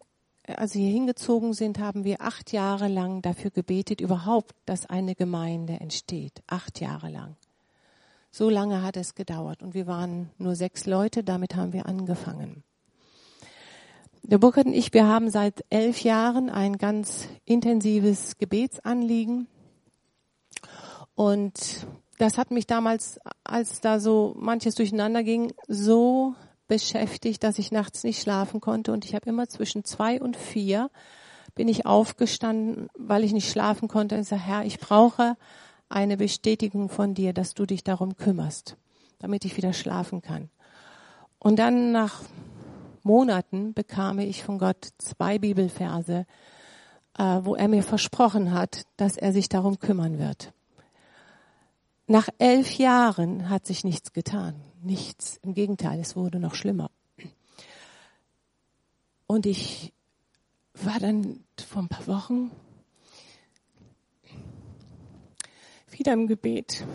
als 0.44 0.76
wir 0.76 0.82
hier 0.82 0.94
hingezogen 0.94 1.54
sind, 1.54 1.80
haben 1.80 2.04
wir 2.04 2.22
acht 2.22 2.52
Jahre 2.52 2.88
lang 2.88 3.22
dafür 3.22 3.50
gebetet, 3.50 4.02
überhaupt, 4.02 4.54
dass 4.66 4.86
eine 4.86 5.16
Gemeinde 5.16 5.80
entsteht. 5.80 6.44
Acht 6.46 6.82
Jahre 6.82 7.10
lang. 7.10 7.36
So 8.38 8.52
lange 8.52 8.84
hat 8.84 8.98
es 8.98 9.16
gedauert 9.16 9.64
und 9.64 9.74
wir 9.74 9.88
waren 9.88 10.30
nur 10.38 10.56
sechs 10.56 10.86
Leute, 10.86 11.24
damit 11.24 11.56
haben 11.56 11.74
wir 11.74 11.88
angefangen. 11.88 12.64
Der 14.22 14.38
Burkhard 14.38 14.68
und 14.68 14.74
ich, 14.74 14.94
wir 14.94 15.08
haben 15.08 15.32
seit 15.32 15.66
elf 15.72 16.04
Jahren 16.04 16.52
ein 16.52 16.78
ganz 16.78 17.28
intensives 17.46 18.38
Gebetsanliegen 18.38 19.48
und 21.16 21.88
das 22.20 22.38
hat 22.38 22.52
mich 22.52 22.68
damals, 22.68 23.20
als 23.44 23.82
da 23.82 24.00
so 24.00 24.36
manches 24.38 24.76
durcheinander 24.76 25.24
ging, 25.24 25.52
so 25.68 26.36
beschäftigt, 26.68 27.44
dass 27.44 27.58
ich 27.58 27.72
nachts 27.72 28.04
nicht 28.04 28.22
schlafen 28.22 28.62
konnte 28.62 28.92
und 28.92 29.04
ich 29.04 29.16
habe 29.16 29.28
immer 29.28 29.50
zwischen 29.50 29.84
zwei 29.84 30.22
und 30.22 30.38
vier 30.38 30.92
bin 31.56 31.68
ich 31.68 31.88
aufgestanden, 31.88 32.88
weil 32.96 33.24
ich 33.24 33.34
nicht 33.34 33.50
schlafen 33.50 33.88
konnte 33.88 34.16
und 34.16 34.26
sage, 34.26 34.44
Herr, 34.44 34.64
ich 34.64 34.80
brauche 34.80 35.38
eine 35.90 36.18
Bestätigung 36.18 36.90
von 36.90 37.14
dir, 37.14 37.34
dass 37.34 37.54
du 37.54 37.66
dich 37.66 37.84
darum 37.84 38.18
kümmerst, 38.18 38.78
damit 39.20 39.46
ich 39.46 39.58
wieder 39.58 39.74
schlafen 39.74 40.22
kann. 40.22 40.50
Und 41.40 41.58
dann 41.58 41.92
nach 41.92 42.24
Monaten 43.04 43.74
bekam 43.74 44.20
ich 44.20 44.44
von 44.44 44.58
Gott 44.58 44.90
zwei 44.98 45.40
Bibelverse, 45.40 46.26
äh, 47.18 47.24
wo 47.44 47.56
er 47.56 47.68
mir 47.68 47.84
versprochen 47.84 48.52
hat, 48.52 48.84
dass 48.98 49.18
er 49.18 49.32
sich 49.32 49.50
darum 49.50 49.80
kümmern 49.80 50.20
wird. 50.20 50.54
Nach 52.08 52.30
elf 52.38 52.78
Jahren 52.78 53.50
hat 53.50 53.66
sich 53.66 53.84
nichts 53.84 54.14
getan. 54.14 54.56
Nichts. 54.82 55.40
Im 55.44 55.54
Gegenteil, 55.54 56.00
es 56.00 56.16
wurde 56.16 56.40
noch 56.40 56.56
schlimmer. 56.56 56.90
Und 59.26 59.46
ich 59.46 59.94
war 60.74 61.00
dann 61.00 61.44
vor 61.68 61.82
ein 61.82 61.90
paar 61.90 62.08
Wochen 62.08 62.52
wieder 65.98 66.14
im 66.14 66.28
Gebet. 66.28 66.86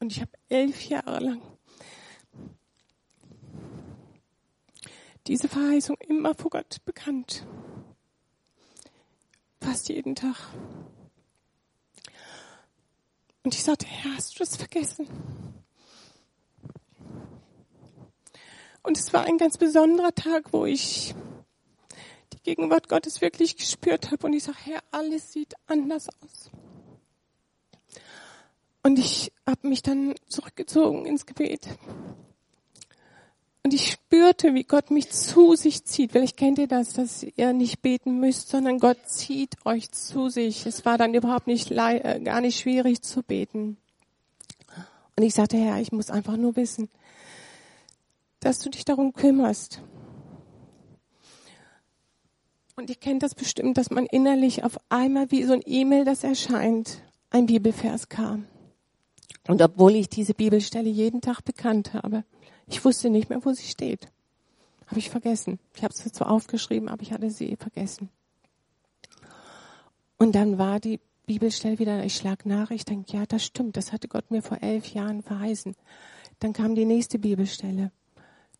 Und 0.00 0.12
ich 0.12 0.20
habe 0.20 0.32
elf 0.48 0.88
Jahre 0.88 1.20
lang 1.20 1.42
diese 5.26 5.48
Verheißung 5.48 5.96
immer 6.00 6.34
vor 6.34 6.50
Gott 6.50 6.84
bekannt. 6.84 7.46
Fast 9.60 9.88
jeden 9.88 10.14
Tag. 10.14 10.36
Und 13.44 13.54
ich 13.54 13.62
sagte, 13.62 13.86
Herr, 13.86 14.16
hast 14.16 14.34
du 14.34 14.38
das 14.40 14.56
vergessen? 14.56 15.08
Und 18.82 18.98
es 18.98 19.12
war 19.12 19.24
ein 19.24 19.38
ganz 19.38 19.58
besonderer 19.58 20.14
Tag, 20.14 20.52
wo 20.52 20.66
ich 20.66 21.14
Gegenwart 22.42 22.88
Gottes 22.88 23.20
wirklich 23.20 23.56
gespürt 23.56 24.10
habe. 24.10 24.26
Und 24.26 24.32
ich 24.32 24.44
sage, 24.44 24.58
Herr, 24.64 24.80
alles 24.90 25.32
sieht 25.32 25.54
anders 25.66 26.08
aus. 26.22 26.50
Und 28.82 28.98
ich 28.98 29.32
habe 29.46 29.68
mich 29.68 29.82
dann 29.82 30.14
zurückgezogen 30.28 31.06
ins 31.06 31.26
Gebet. 31.26 31.68
Und 33.64 33.72
ich 33.72 33.92
spürte, 33.92 34.54
wie 34.54 34.64
Gott 34.64 34.90
mich 34.90 35.10
zu 35.10 35.54
sich 35.54 35.84
zieht. 35.84 36.12
Vielleicht 36.12 36.36
kennt 36.36 36.58
ihr 36.58 36.66
das, 36.66 36.94
dass 36.94 37.22
ihr 37.22 37.52
nicht 37.52 37.80
beten 37.80 38.18
müsst, 38.18 38.48
sondern 38.48 38.80
Gott 38.80 38.98
zieht 39.06 39.54
euch 39.64 39.92
zu 39.92 40.30
sich. 40.30 40.66
Es 40.66 40.84
war 40.84 40.98
dann 40.98 41.14
überhaupt 41.14 41.46
nicht, 41.46 41.70
äh, 41.70 42.20
gar 42.24 42.40
nicht 42.40 42.58
schwierig 42.58 43.02
zu 43.02 43.22
beten. 43.22 43.76
Und 45.16 45.22
ich 45.22 45.34
sagte, 45.34 45.56
Herr, 45.58 45.78
ich 45.78 45.92
muss 45.92 46.10
einfach 46.10 46.36
nur 46.36 46.56
wissen, 46.56 46.88
dass 48.40 48.58
du 48.58 48.70
dich 48.70 48.84
darum 48.84 49.12
kümmerst. 49.12 49.80
Und 52.82 52.90
ihr 52.90 52.96
kennt 52.96 53.22
das 53.22 53.36
bestimmt, 53.36 53.78
dass 53.78 53.90
man 53.90 54.06
innerlich 54.06 54.64
auf 54.64 54.76
einmal 54.88 55.30
wie 55.30 55.44
so 55.44 55.52
ein 55.52 55.62
E-Mail, 55.64 56.04
das 56.04 56.24
erscheint, 56.24 57.00
ein 57.30 57.46
Bibelvers 57.46 58.08
kam. 58.08 58.48
Und 59.46 59.62
obwohl 59.62 59.94
ich 59.94 60.08
diese 60.08 60.34
Bibelstelle 60.34 60.88
jeden 60.88 61.20
Tag 61.20 61.44
bekannt 61.44 61.94
habe, 61.94 62.24
ich 62.66 62.84
wusste 62.84 63.08
nicht 63.08 63.30
mehr, 63.30 63.44
wo 63.44 63.52
sie 63.52 63.68
steht. 63.68 64.08
Habe 64.88 64.98
ich 64.98 65.10
vergessen. 65.10 65.60
Ich 65.76 65.84
habe 65.84 65.94
sie 65.94 66.10
zwar 66.10 66.28
aufgeschrieben, 66.28 66.88
aber 66.88 67.02
ich 67.02 67.12
hatte 67.12 67.30
sie 67.30 67.54
vergessen. 67.54 68.08
Und 70.18 70.34
dann 70.34 70.58
war 70.58 70.80
die 70.80 70.98
Bibelstelle 71.26 71.78
wieder, 71.78 72.04
ich 72.04 72.16
schlag 72.16 72.44
nach, 72.46 72.72
ich 72.72 72.84
denke, 72.84 73.16
ja, 73.16 73.26
das 73.26 73.44
stimmt, 73.44 73.76
das 73.76 73.92
hatte 73.92 74.08
Gott 74.08 74.32
mir 74.32 74.42
vor 74.42 74.60
elf 74.60 74.92
Jahren 74.92 75.22
verheißen. 75.22 75.76
Dann 76.40 76.52
kam 76.52 76.74
die 76.74 76.84
nächste 76.84 77.20
Bibelstelle. 77.20 77.92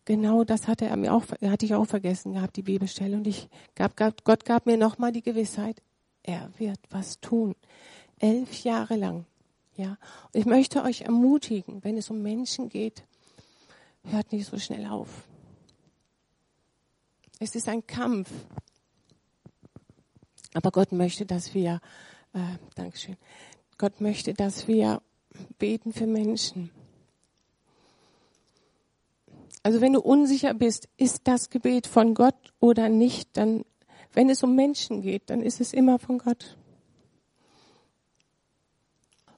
Genau 0.05 0.43
das 0.43 0.67
hatte 0.67 0.85
er 0.85 0.97
mir 0.97 1.13
auch, 1.13 1.23
hatte 1.41 1.65
ich 1.65 1.73
auch 1.73 1.85
vergessen 1.85 2.33
gehabt, 2.33 2.57
die 2.57 2.61
Bibelstelle. 2.61 3.15
Und 3.15 3.27
ich 3.27 3.47
gab, 3.75 3.95
gab 3.95 4.23
Gott 4.25 4.43
gab 4.43 4.65
mir 4.65 4.77
nochmal 4.77 5.11
die 5.11 5.21
Gewissheit, 5.21 5.81
er 6.23 6.49
wird 6.57 6.79
was 6.89 7.19
tun. 7.19 7.55
Elf 8.19 8.63
Jahre 8.63 8.95
lang. 8.95 9.25
Ja. 9.75 9.97
Und 10.31 10.39
ich 10.39 10.45
möchte 10.45 10.83
euch 10.83 11.01
ermutigen, 11.01 11.83
wenn 11.83 11.97
es 11.97 12.09
um 12.09 12.21
Menschen 12.21 12.69
geht, 12.69 13.03
hört 14.05 14.31
nicht 14.31 14.49
so 14.49 14.59
schnell 14.59 14.85
auf. 14.85 15.27
Es 17.39 17.55
ist 17.55 17.67
ein 17.67 17.85
Kampf. 17.85 18.29
Aber 20.53 20.71
Gott 20.71 20.91
möchte, 20.91 21.25
dass 21.25 21.53
wir, 21.53 21.81
äh, 22.33 22.57
Dankeschön, 22.75 23.17
Gott 23.77 24.01
möchte, 24.01 24.33
dass 24.33 24.67
wir 24.67 25.01
beten 25.57 25.93
für 25.93 26.07
Menschen. 26.07 26.69
Also 29.63 29.79
wenn 29.79 29.93
du 29.93 30.01
unsicher 30.01 30.53
bist, 30.53 30.89
ist 30.97 31.21
das 31.23 31.49
Gebet 31.49 31.87
von 31.87 32.13
Gott 32.13 32.53
oder 32.59 32.89
nicht, 32.89 33.37
dann, 33.37 33.63
wenn 34.11 34.29
es 34.29 34.43
um 34.43 34.55
Menschen 34.55 35.01
geht, 35.01 35.29
dann 35.29 35.41
ist 35.41 35.61
es 35.61 35.73
immer 35.73 35.99
von 35.99 36.17
Gott. 36.17 36.57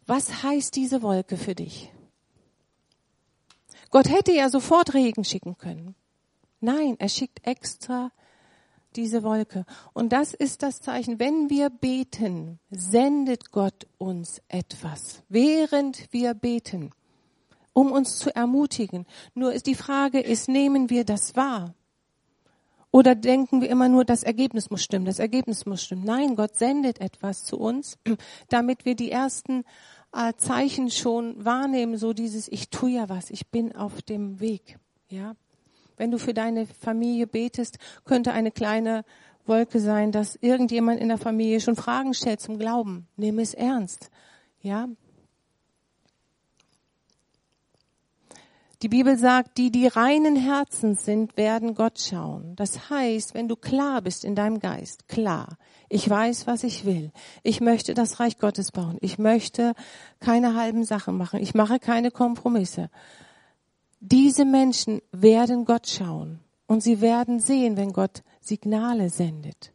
Was 0.08 0.44
heißt 0.44 0.76
diese 0.76 1.04
Wolke 1.04 1.38
für 1.38 1.56
dich? 1.56 1.92
Gott 3.92 4.10
hätte 4.10 4.34
ja 4.34 4.50
sofort 4.50 4.94
Regen 4.94 5.24
schicken 5.24 5.58
können. 5.58 5.96
Nein, 6.60 6.96
er 7.00 7.10
schickt 7.10 7.46
extra 7.46 8.12
diese 8.96 9.24
Wolke. 9.24 9.66
Und 9.94 10.12
das 10.12 10.34
ist 10.34 10.64
das 10.64 10.82
Zeichen. 10.82 11.20
Wenn 11.20 11.50
wir 11.50 11.70
beten, 11.70 12.60
sendet 12.70 13.52
Gott 13.52 13.88
uns 13.98 14.42
etwas, 14.48 15.24
während 15.30 16.12
wir 16.12 16.34
beten, 16.34 16.92
um 17.76 17.92
uns 17.92 18.18
zu 18.20 18.34
ermutigen. 18.34 19.06
Nur 19.34 19.54
ist 19.54 19.68
die 19.68 19.76
Frage 19.76 20.22
ist, 20.22 20.48
nehmen 20.48 20.90
wir 20.90 21.04
das 21.04 21.36
wahr? 21.36 21.76
Oder 22.90 23.16
denken 23.16 23.60
wir 23.60 23.70
immer 23.70 23.90
nur, 23.90 24.06
das 24.06 24.24
Ergebnis 24.24 24.70
muss 24.70 24.82
stimmen, 24.82 25.04
das 25.04 25.20
Ergebnis 25.20 25.66
muss 25.66 25.84
stimmen. 25.84 26.06
Nein, 26.06 26.38
Gott 26.38 26.56
sendet 26.56 27.02
etwas 27.02 27.44
zu 27.44 27.60
uns, 27.60 27.98
damit 28.50 28.86
wir 28.86 28.96
die 28.96 29.12
ersten 29.12 29.66
äh, 30.14 30.32
Zeichen 30.38 30.90
schon 30.90 31.44
wahrnehmen, 31.44 31.98
so 31.98 32.14
dieses, 32.14 32.48
ich 32.48 32.70
tue 32.70 32.92
ja 32.92 33.10
was, 33.10 33.30
ich 33.30 33.48
bin 33.48 33.76
auf 33.76 34.02
dem 34.02 34.40
Weg. 34.40 34.80
Ja, 35.10 35.36
wenn 35.98 36.12
du 36.12 36.18
für 36.18 36.34
deine 36.34 36.66
Familie 36.66 37.28
betest, 37.28 37.78
könnte 38.06 38.32
eine 38.32 38.52
kleine 38.52 39.04
Wolke 39.46 39.82
sein, 39.82 40.14
dass 40.14 40.38
irgendjemand 40.38 41.02
in 41.02 41.10
der 41.10 41.18
Familie 41.18 41.60
schon 41.60 41.76
Fragen 41.76 42.14
stellt 42.14 42.40
zum 42.40 42.58
Glauben. 42.58 43.08
Nimm 43.18 43.40
es 43.40 43.54
ernst. 43.54 44.10
Ja, 44.62 44.88
Die 48.82 48.90
Bibel 48.90 49.18
sagt, 49.18 49.58
die, 49.58 49.72
die 49.72 49.88
reinen 49.88 50.36
Herzens 50.36 51.06
sind, 51.06 51.38
werden 51.38 51.76
Gott 51.76 52.00
schauen. 52.00 52.56
Das 52.56 52.90
heißt, 52.90 53.34
wenn 53.34 53.48
du 53.48 53.56
klar 53.56 54.02
bist 54.02 54.26
in 54.26 54.36
deinem 54.36 54.60
Geist, 54.60 55.08
klar, 55.08 55.58
ich 55.88 56.10
weiß, 56.10 56.46
was 56.46 56.64
ich 56.64 56.86
will. 56.86 57.12
Ich 57.44 57.62
möchte 57.62 57.94
das 57.94 58.20
Reich 58.20 58.38
Gottes 58.38 58.72
bauen. 58.72 58.98
Ich 59.02 59.18
möchte 59.18 59.74
keine 60.20 60.56
halben 60.56 60.84
Sachen 60.84 61.18
machen. 61.18 61.40
Ich 61.40 61.54
mache 61.54 61.80
keine 61.80 62.12
Kompromisse. 62.12 62.90
Diese 64.02 64.46
Menschen 64.46 65.02
werden 65.12 65.66
Gott 65.66 65.88
schauen 65.88 66.40
und 66.68 66.84
sie 66.84 67.02
werden 67.02 67.40
sehen, 67.40 67.78
wenn 67.78 67.94
Gott 67.94 68.24
Signale 68.42 69.10
sendet. 69.10 69.72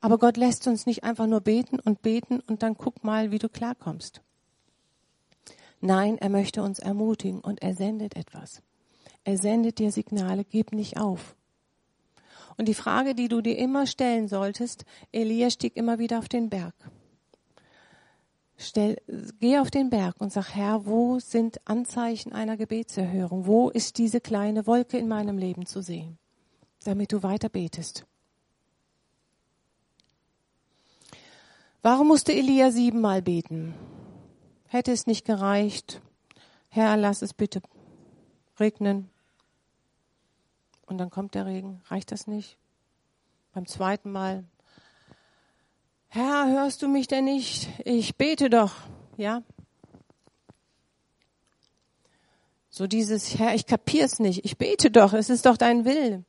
Aber 0.00 0.18
Gott 0.18 0.36
lässt 0.36 0.66
uns 0.66 0.86
nicht 0.86 1.04
einfach 1.04 1.26
nur 1.26 1.40
beten 1.40 1.80
und 1.80 2.02
beten 2.02 2.40
und 2.40 2.62
dann 2.62 2.76
guck 2.76 3.02
mal, 3.02 3.30
wie 3.32 3.38
du 3.38 3.48
klarkommst. 3.48 4.22
Nein, 5.80 6.18
er 6.18 6.30
möchte 6.30 6.62
uns 6.62 6.78
ermutigen 6.78 7.40
und 7.40 7.62
er 7.62 7.74
sendet 7.74 8.16
etwas. 8.16 8.62
Er 9.24 9.38
sendet 9.38 9.78
dir 9.78 9.92
Signale, 9.92 10.44
gib 10.44 10.72
nicht 10.72 10.98
auf. 10.98 11.36
Und 12.56 12.68
die 12.68 12.74
Frage, 12.74 13.14
die 13.14 13.28
du 13.28 13.40
dir 13.40 13.58
immer 13.58 13.86
stellen 13.86 14.28
solltest, 14.28 14.84
Elia 15.12 15.50
stieg 15.50 15.76
immer 15.76 15.98
wieder 15.98 16.18
auf 16.18 16.28
den 16.28 16.48
Berg. 16.48 16.74
Stell, 18.56 18.96
geh 19.38 19.58
auf 19.58 19.70
den 19.70 19.90
Berg 19.90 20.14
und 20.18 20.32
sag, 20.32 20.54
Herr, 20.54 20.86
wo 20.86 21.18
sind 21.18 21.60
Anzeichen 21.66 22.32
einer 22.32 22.56
Gebetserhörung? 22.56 23.46
Wo 23.46 23.68
ist 23.68 23.98
diese 23.98 24.20
kleine 24.20 24.66
Wolke 24.66 24.96
in 24.96 25.08
meinem 25.08 25.36
Leben 25.36 25.66
zu 25.66 25.82
sehen? 25.82 26.16
Damit 26.84 27.12
du 27.12 27.22
weiter 27.22 27.50
betest. 27.50 28.06
Warum 31.82 32.08
musste 32.08 32.32
Elia 32.32 32.70
siebenmal 32.70 33.20
beten? 33.20 33.74
Hätte 34.68 34.92
es 34.92 35.06
nicht 35.06 35.24
gereicht, 35.24 36.00
Herr, 36.68 36.96
lass 36.96 37.22
es 37.22 37.32
bitte 37.32 37.62
regnen. 38.58 39.08
Und 40.86 40.98
dann 40.98 41.10
kommt 41.10 41.34
der 41.34 41.46
Regen. 41.46 41.82
Reicht 41.86 42.12
das 42.12 42.26
nicht? 42.26 42.56
Beim 43.52 43.66
zweiten 43.66 44.12
Mal. 44.12 44.44
Herr, 46.08 46.48
hörst 46.48 46.82
du 46.82 46.88
mich 46.88 47.08
denn 47.08 47.24
nicht? 47.24 47.68
Ich 47.84 48.16
bete 48.16 48.50
doch. 48.50 48.72
Ja? 49.16 49.42
So 52.70 52.86
dieses, 52.86 53.38
Herr, 53.38 53.54
ich 53.54 53.66
kapier's 53.66 54.18
nicht. 54.18 54.44
Ich 54.44 54.58
bete 54.58 54.90
doch. 54.90 55.12
Es 55.12 55.30
ist 55.30 55.46
doch 55.46 55.56
dein 55.56 55.84
Wille. 55.84 56.24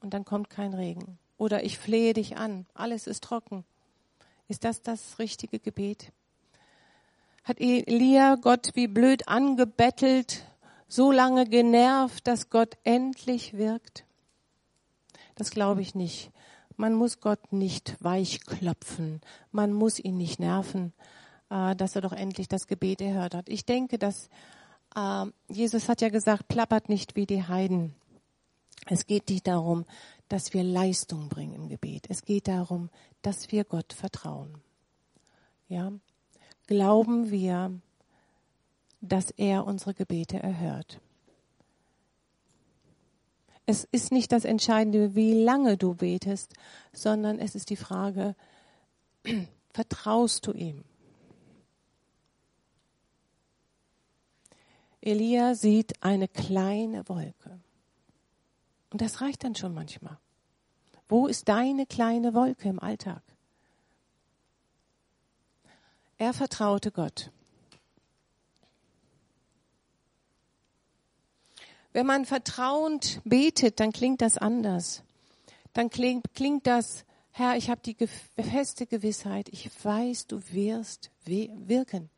Und 0.00 0.12
dann 0.12 0.24
kommt 0.24 0.50
kein 0.50 0.74
Regen. 0.74 1.18
Oder 1.38 1.64
ich 1.64 1.78
flehe 1.78 2.12
dich 2.12 2.36
an. 2.36 2.66
Alles 2.74 3.06
ist 3.06 3.24
trocken. 3.24 3.64
Ist 4.46 4.64
das 4.64 4.82
das 4.82 5.18
richtige 5.18 5.58
Gebet? 5.58 6.12
Hat 7.44 7.60
Elia 7.60 8.36
Gott 8.36 8.70
wie 8.74 8.88
blöd 8.88 9.28
angebettelt, 9.28 10.44
so 10.88 11.12
lange 11.12 11.46
genervt, 11.46 12.26
dass 12.26 12.48
Gott 12.48 12.78
endlich 12.84 13.52
wirkt? 13.52 14.04
Das 15.34 15.50
glaube 15.50 15.82
ich 15.82 15.94
nicht. 15.94 16.30
Man 16.76 16.94
muss 16.94 17.20
Gott 17.20 17.52
nicht 17.52 17.96
weichklopfen. 18.00 19.20
Man 19.52 19.72
muss 19.72 19.98
ihn 19.98 20.16
nicht 20.16 20.40
nerven, 20.40 20.92
äh, 21.50 21.76
dass 21.76 21.94
er 21.94 22.02
doch 22.02 22.12
endlich 22.12 22.48
das 22.48 22.66
Gebet 22.66 23.00
erhört 23.00 23.34
hat. 23.34 23.48
Ich 23.48 23.66
denke, 23.66 23.98
dass 23.98 24.30
äh, 24.96 25.26
Jesus 25.48 25.88
hat 25.88 26.00
ja 26.00 26.08
gesagt, 26.08 26.48
plappert 26.48 26.88
nicht 26.88 27.14
wie 27.14 27.26
die 27.26 27.44
Heiden. 27.44 27.94
Es 28.86 29.06
geht 29.06 29.28
nicht 29.28 29.46
darum, 29.46 29.84
dass 30.28 30.54
wir 30.54 30.64
Leistung 30.64 31.28
bringen 31.28 31.54
im 31.54 31.68
Gebet. 31.68 32.06
Es 32.08 32.22
geht 32.22 32.48
darum, 32.48 32.90
dass 33.22 33.52
wir 33.52 33.64
Gott 33.64 33.92
vertrauen. 33.92 34.62
Ja? 35.68 35.92
Glauben 36.66 37.30
wir, 37.30 37.78
dass 39.00 39.30
er 39.30 39.66
unsere 39.66 39.94
Gebete 39.94 40.38
erhört. 40.42 41.00
Es 43.66 43.84
ist 43.90 44.12
nicht 44.12 44.32
das 44.32 44.44
Entscheidende, 44.44 45.14
wie 45.14 45.42
lange 45.42 45.76
du 45.76 45.94
betest, 45.94 46.54
sondern 46.92 47.38
es 47.38 47.54
ist 47.54 47.70
die 47.70 47.76
Frage, 47.76 48.34
vertraust 49.72 50.46
du 50.46 50.52
ihm? 50.52 50.84
Elia 55.00 55.54
sieht 55.54 56.02
eine 56.02 56.28
kleine 56.28 57.06
Wolke. 57.08 57.60
Und 58.90 59.02
das 59.02 59.20
reicht 59.20 59.44
dann 59.44 59.54
schon 59.54 59.74
manchmal. 59.74 60.18
Wo 61.08 61.26
ist 61.26 61.48
deine 61.48 61.84
kleine 61.84 62.32
Wolke 62.32 62.68
im 62.68 62.80
Alltag? 62.80 63.22
Er 66.18 66.32
vertraute 66.32 66.90
Gott. 66.90 67.30
Wenn 71.92 72.06
man 72.06 72.24
vertrauend 72.24 73.20
betet, 73.24 73.78
dann 73.78 73.92
klingt 73.92 74.20
das 74.20 74.36
anders. 74.36 75.02
Dann 75.72 75.90
klingt, 75.90 76.34
klingt 76.34 76.66
das, 76.66 77.04
Herr, 77.30 77.56
ich 77.56 77.70
habe 77.70 77.80
die 77.82 77.96
feste 77.96 78.86
Gewissheit, 78.86 79.48
ich 79.50 79.70
weiß, 79.84 80.26
du 80.26 80.40
wirst 80.50 81.10
wirken. 81.24 82.10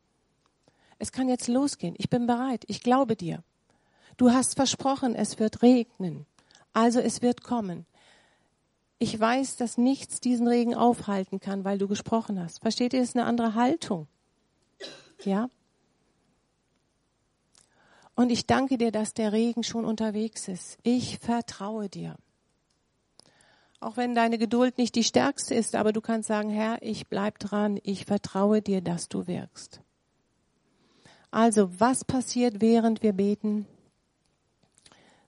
Es 0.99 1.11
kann 1.11 1.29
jetzt 1.29 1.47
losgehen. 1.47 1.95
Ich 1.97 2.09
bin 2.09 2.25
bereit. 2.25 2.63
Ich 2.67 2.81
glaube 2.81 3.15
dir. 3.15 3.43
Du 4.17 4.31
hast 4.31 4.55
versprochen, 4.55 5.13
es 5.15 5.37
wird 5.37 5.61
regnen. 5.61 6.25
Also 6.73 6.99
es 6.99 7.21
wird 7.21 7.43
kommen. 7.43 7.85
Ich 8.99 9.19
weiß, 9.19 9.57
dass 9.57 9.77
nichts 9.77 10.19
diesen 10.19 10.47
Regen 10.47 10.73
aufhalten 10.73 11.39
kann, 11.39 11.63
weil 11.63 11.77
du 11.77 11.87
gesprochen 11.87 12.39
hast. 12.41 12.61
Versteht 12.61 12.93
ihr? 12.93 12.99
Das 12.99 13.09
ist 13.09 13.15
eine 13.15 13.25
andere 13.25 13.53
Haltung. 13.53 14.07
Ja? 15.23 15.49
Und 18.15 18.31
ich 18.31 18.47
danke 18.47 18.79
dir, 18.79 18.91
dass 18.91 19.13
der 19.13 19.31
Regen 19.31 19.63
schon 19.63 19.85
unterwegs 19.85 20.47
ist. 20.47 20.79
Ich 20.81 21.19
vertraue 21.19 21.87
dir. 21.87 22.15
Auch 23.79 23.95
wenn 23.95 24.15
deine 24.15 24.39
Geduld 24.39 24.79
nicht 24.79 24.95
die 24.95 25.03
stärkste 25.03 25.53
ist, 25.53 25.75
aber 25.75 25.93
du 25.93 26.01
kannst 26.01 26.27
sagen, 26.27 26.49
Herr, 26.49 26.81
ich 26.81 27.07
bleib 27.07 27.37
dran. 27.37 27.79
Ich 27.83 28.05
vertraue 28.05 28.63
dir, 28.63 28.81
dass 28.81 29.07
du 29.07 29.27
wirkst. 29.27 29.81
Also, 31.29 31.79
was 31.79 32.03
passiert, 32.03 32.61
während 32.61 33.03
wir 33.03 33.13
beten? 33.13 33.67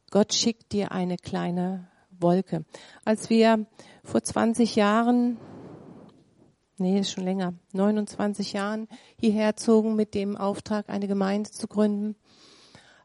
Gott 0.10 0.34
schickt 0.34 0.72
dir 0.72 0.92
eine 0.92 1.18
kleine 1.18 1.88
Wolke. 2.22 2.66
Als 3.06 3.30
wir 3.30 3.66
vor 4.04 4.24
20 4.24 4.76
Jahren, 4.76 5.38
nee, 6.78 7.00
ist 7.00 7.12
schon 7.12 7.24
länger, 7.24 7.54
29 7.74 8.54
Jahren 8.54 8.88
hierher 9.20 9.56
zogen 9.56 9.96
mit 9.96 10.14
dem 10.14 10.38
Auftrag, 10.38 10.90
eine 10.90 11.08
Gemeinde 11.08 11.52
zu 11.52 11.68
gründen, 11.68 12.16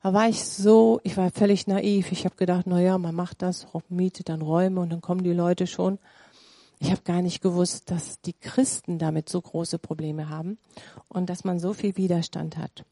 da 0.04 0.12
war 0.12 0.28
ich 0.28 0.44
so, 0.44 1.00
ich 1.02 1.16
war 1.16 1.30
völlig 1.30 1.66
naiv. 1.66 2.12
Ich 2.12 2.26
habe 2.26 2.36
gedacht, 2.36 2.66
na 2.66 2.78
ja, 2.78 2.98
man 2.98 3.14
macht 3.14 3.40
das, 3.40 3.66
mietet 3.88 4.28
dann 4.28 4.42
Räume 4.42 4.82
und 4.82 4.90
dann 4.90 5.00
kommen 5.00 5.24
die 5.24 5.32
Leute 5.32 5.66
schon. 5.66 5.98
Ich 6.78 6.90
habe 6.90 7.00
gar 7.04 7.22
nicht 7.22 7.40
gewusst, 7.40 7.90
dass 7.90 8.20
die 8.20 8.34
Christen 8.34 8.98
damit 8.98 9.30
so 9.30 9.40
große 9.40 9.78
Probleme 9.78 10.28
haben 10.28 10.58
und 11.08 11.30
dass 11.30 11.44
man 11.44 11.58
so 11.58 11.72
viel 11.72 11.96
Widerstand 11.96 12.58
hat. 12.58 12.84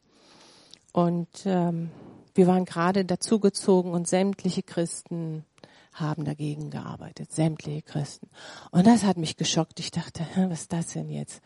Und 0.91 1.27
ähm, 1.45 1.91
wir 2.33 2.47
waren 2.47 2.65
gerade 2.65 3.05
dazugezogen 3.05 3.91
und 3.91 4.07
sämtliche 4.07 4.63
Christen 4.63 5.45
haben 5.93 6.25
dagegen 6.25 6.69
gearbeitet, 6.69 7.31
sämtliche 7.31 7.81
Christen. 7.81 8.29
Und 8.71 8.87
das 8.87 9.03
hat 9.03 9.17
mich 9.17 9.37
geschockt. 9.37 9.79
Ich 9.79 9.91
dachte, 9.91 10.25
was 10.35 10.61
ist 10.61 10.73
das 10.73 10.93
denn 10.93 11.09
jetzt? 11.09 11.41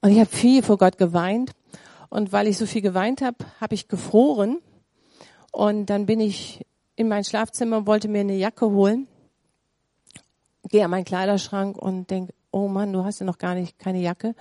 Und 0.00 0.10
ich 0.10 0.18
habe 0.18 0.30
viel 0.30 0.62
vor 0.62 0.78
Gott 0.78 0.98
geweint. 0.98 1.52
Und 2.10 2.32
weil 2.32 2.46
ich 2.46 2.56
so 2.56 2.66
viel 2.66 2.82
geweint 2.82 3.20
habe, 3.20 3.36
habe 3.60 3.74
ich 3.74 3.88
gefroren. 3.88 4.58
Und 5.52 5.86
dann 5.86 6.06
bin 6.06 6.20
ich 6.20 6.64
in 6.96 7.08
mein 7.08 7.24
Schlafzimmer 7.24 7.78
und 7.78 7.86
wollte 7.86 8.08
mir 8.08 8.20
eine 8.20 8.36
Jacke 8.36 8.66
holen. 8.66 9.08
Gehe 10.68 10.84
an 10.84 10.90
meinen 10.90 11.04
Kleiderschrank 11.04 11.76
und 11.76 12.10
denke, 12.10 12.34
oh 12.50 12.68
Mann, 12.68 12.92
du 12.92 13.04
hast 13.04 13.20
ja 13.20 13.26
noch 13.26 13.38
gar 13.38 13.54
nicht 13.54 13.78
keine 13.78 14.00
Jacke. 14.00 14.34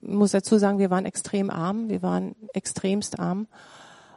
Ich 0.00 0.08
muss 0.08 0.32
dazu 0.32 0.58
sagen, 0.58 0.78
wir 0.78 0.90
waren 0.90 1.06
extrem 1.06 1.50
arm. 1.50 1.88
Wir 1.88 2.02
waren 2.02 2.34
extremst 2.52 3.18
arm. 3.18 3.46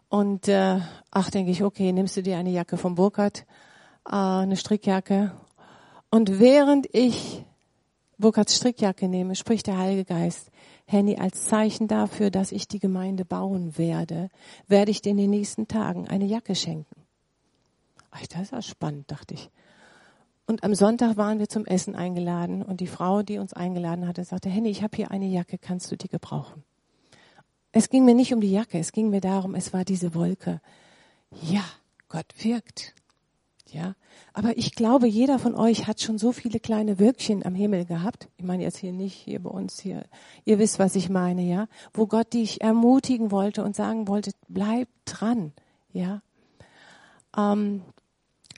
Und 0.09 0.47
äh, 0.47 0.79
ach, 1.11 1.29
denke 1.29 1.51
ich, 1.51 1.63
okay, 1.63 1.91
nimmst 1.91 2.17
du 2.17 2.23
dir 2.23 2.37
eine 2.37 2.51
Jacke 2.51 2.77
vom 2.77 2.95
Burkhardt 2.95 3.45
äh, 4.11 4.15
eine 4.15 4.57
Strickjacke. 4.57 5.31
Und 6.09 6.39
während 6.39 6.87
ich 6.93 7.43
Burkhards 8.17 8.55
Strickjacke 8.55 9.07
nehme, 9.07 9.35
spricht 9.35 9.67
der 9.67 9.77
Heilige 9.77 10.05
Geist, 10.05 10.51
Henny, 10.85 11.17
als 11.17 11.45
Zeichen 11.45 11.87
dafür, 11.87 12.29
dass 12.29 12.51
ich 12.51 12.67
die 12.67 12.79
Gemeinde 12.79 13.25
bauen 13.25 13.77
werde, 13.77 14.29
werde 14.67 14.91
ich 14.91 15.01
dir 15.01 15.11
in 15.11 15.17
den 15.17 15.29
nächsten 15.29 15.67
Tagen 15.67 16.07
eine 16.07 16.25
Jacke 16.25 16.53
schenken. 16.53 17.01
Ach, 18.11 18.19
das 18.27 18.41
ist 18.41 18.51
ja 18.51 18.61
spannend, 18.61 19.09
dachte 19.09 19.33
ich. 19.33 19.49
Und 20.45 20.65
am 20.65 20.75
Sonntag 20.75 21.15
waren 21.15 21.39
wir 21.39 21.47
zum 21.47 21.65
Essen 21.65 21.95
eingeladen 21.95 22.61
und 22.61 22.81
die 22.81 22.87
Frau, 22.87 23.23
die 23.23 23.37
uns 23.37 23.53
eingeladen 23.53 24.05
hatte, 24.05 24.25
sagte, 24.25 24.49
Henny, 24.49 24.69
ich 24.69 24.83
habe 24.83 24.97
hier 24.97 25.09
eine 25.09 25.27
Jacke, 25.27 25.57
kannst 25.57 25.89
du 25.91 25.95
die 25.95 26.09
gebrauchen? 26.09 26.63
Es 27.71 27.87
ging 27.87 28.03
mir 28.03 28.15
nicht 28.15 28.33
um 28.33 28.41
die 28.41 28.51
Jacke, 28.51 28.77
es 28.77 28.91
ging 28.91 29.09
mir 29.09 29.21
darum, 29.21 29.55
es 29.55 29.71
war 29.71 29.85
diese 29.85 30.13
Wolke. 30.13 30.59
Ja, 31.41 31.63
Gott 32.09 32.25
wirkt. 32.39 32.93
Ja, 33.71 33.95
aber 34.33 34.57
ich 34.57 34.75
glaube, 34.75 35.07
jeder 35.07 35.39
von 35.39 35.55
euch 35.55 35.87
hat 35.87 36.01
schon 36.01 36.17
so 36.17 36.33
viele 36.33 36.59
kleine 36.59 36.99
Wölkchen 36.99 37.45
am 37.45 37.55
Himmel 37.55 37.85
gehabt. 37.85 38.27
Ich 38.35 38.43
meine 38.43 38.63
jetzt 38.63 38.77
hier 38.77 38.91
nicht 38.91 39.13
hier 39.13 39.41
bei 39.41 39.49
uns 39.49 39.79
hier. 39.79 40.03
Ihr 40.43 40.59
wisst, 40.59 40.77
was 40.77 40.95
ich 40.95 41.09
meine, 41.09 41.41
ja, 41.43 41.67
wo 41.93 42.05
Gott 42.05 42.33
dich 42.33 42.59
ermutigen 42.59 43.31
wollte 43.31 43.63
und 43.63 43.73
sagen 43.73 44.09
wollte, 44.09 44.31
bleib 44.49 44.89
dran, 45.05 45.53
ja. 45.93 46.21
Ähm, 47.37 47.83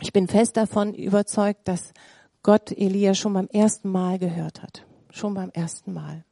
ich 0.01 0.13
bin 0.13 0.27
fest 0.27 0.57
davon 0.57 0.95
überzeugt, 0.95 1.67
dass 1.67 1.93
Gott 2.41 2.71
Elia 2.71 3.13
schon 3.13 3.33
beim 3.33 3.47
ersten 3.49 3.89
Mal 3.89 4.17
gehört 4.17 4.63
hat, 4.63 4.83
schon 5.11 5.35
beim 5.35 5.51
ersten 5.51 5.93
Mal, 5.93 6.25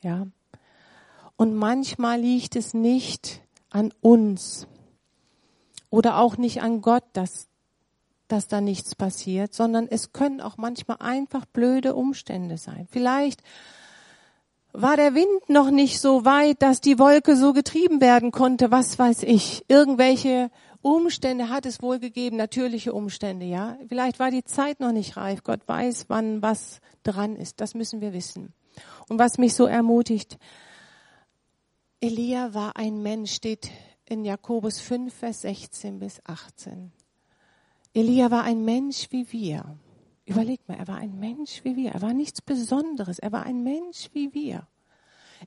ja. 0.00 0.26
Und 1.36 1.54
manchmal 1.54 2.18
liegt 2.18 2.56
es 2.56 2.72
nicht 2.72 3.42
an 3.68 3.92
uns 4.00 4.66
oder 5.90 6.18
auch 6.18 6.38
nicht 6.38 6.62
an 6.62 6.80
Gott, 6.80 7.04
dass 7.12 7.48
dass 8.28 8.48
da 8.48 8.60
nichts 8.60 8.94
passiert, 8.94 9.54
sondern 9.54 9.86
es 9.88 10.12
können 10.12 10.40
auch 10.40 10.56
manchmal 10.56 10.98
einfach 11.00 11.46
blöde 11.46 11.94
Umstände 11.94 12.58
sein. 12.58 12.86
Vielleicht 12.90 13.42
war 14.72 14.96
der 14.96 15.14
Wind 15.14 15.48
noch 15.48 15.70
nicht 15.70 16.00
so 16.00 16.24
weit, 16.24 16.60
dass 16.60 16.80
die 16.80 16.98
Wolke 16.98 17.36
so 17.36 17.52
getrieben 17.52 18.00
werden 18.00 18.30
konnte, 18.30 18.70
was 18.70 18.98
weiß 18.98 19.22
ich. 19.22 19.64
Irgendwelche 19.68 20.50
Umstände 20.82 21.48
hat 21.48 21.66
es 21.66 21.82
wohl 21.82 21.98
gegeben, 21.98 22.36
natürliche 22.36 22.92
Umstände, 22.92 23.46
ja. 23.46 23.78
Vielleicht 23.88 24.18
war 24.18 24.30
die 24.30 24.44
Zeit 24.44 24.80
noch 24.80 24.92
nicht 24.92 25.16
reif. 25.16 25.42
Gott 25.42 25.60
weiß, 25.66 26.06
wann 26.08 26.42
was 26.42 26.80
dran 27.02 27.36
ist. 27.36 27.60
Das 27.60 27.74
müssen 27.74 28.00
wir 28.00 28.12
wissen. 28.12 28.52
Und 29.08 29.18
was 29.18 29.38
mich 29.38 29.54
so 29.54 29.66
ermutigt, 29.66 30.38
Elia 32.00 32.52
war 32.52 32.76
ein 32.76 33.02
Mensch, 33.02 33.32
steht 33.32 33.70
in 34.04 34.24
Jakobus 34.24 34.78
5, 34.80 35.12
Vers 35.12 35.40
16 35.40 35.98
bis 35.98 36.20
18. 36.24 36.92
Elia 37.96 38.30
war 38.30 38.42
ein 38.42 38.62
Mensch 38.62 39.06
wie 39.10 39.32
wir. 39.32 39.78
Überleg 40.26 40.60
mal, 40.68 40.76
er 40.76 40.86
war 40.86 40.98
ein 40.98 41.18
Mensch 41.18 41.64
wie 41.64 41.76
wir. 41.76 41.92
Er 41.92 42.02
war 42.02 42.12
nichts 42.12 42.42
Besonderes. 42.42 43.18
Er 43.18 43.32
war 43.32 43.44
ein 43.44 43.62
Mensch 43.62 44.10
wie 44.12 44.34
wir. 44.34 44.68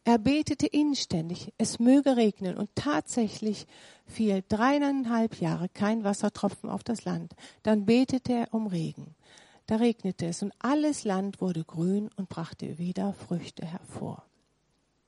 Er 0.04 0.18
betete 0.18 0.66
inständig, 0.66 1.54
es 1.60 1.78
möge 1.78 2.18
regnen 2.18 2.58
und 2.58 2.72
tatsächlich 2.74 3.68
fiel 4.08 4.44
dreieinhalb 4.50 5.40
Jahre 5.40 5.70
kein 5.70 6.04
Wassertropfen 6.04 6.72
auf 6.72 6.84
das 6.84 7.06
Land. 7.06 7.36
Dann 7.62 7.86
betete 7.86 8.34
er 8.34 8.48
um 8.52 8.66
Regen. 8.66 9.16
Da 9.68 9.76
regnete 9.76 10.26
es 10.26 10.42
und 10.42 10.52
alles 10.58 11.04
Land 11.04 11.42
wurde 11.42 11.64
grün 11.64 12.10
und 12.16 12.30
brachte 12.30 12.80
wieder 12.80 13.14
Früchte 13.14 13.64
hervor. 13.64 14.29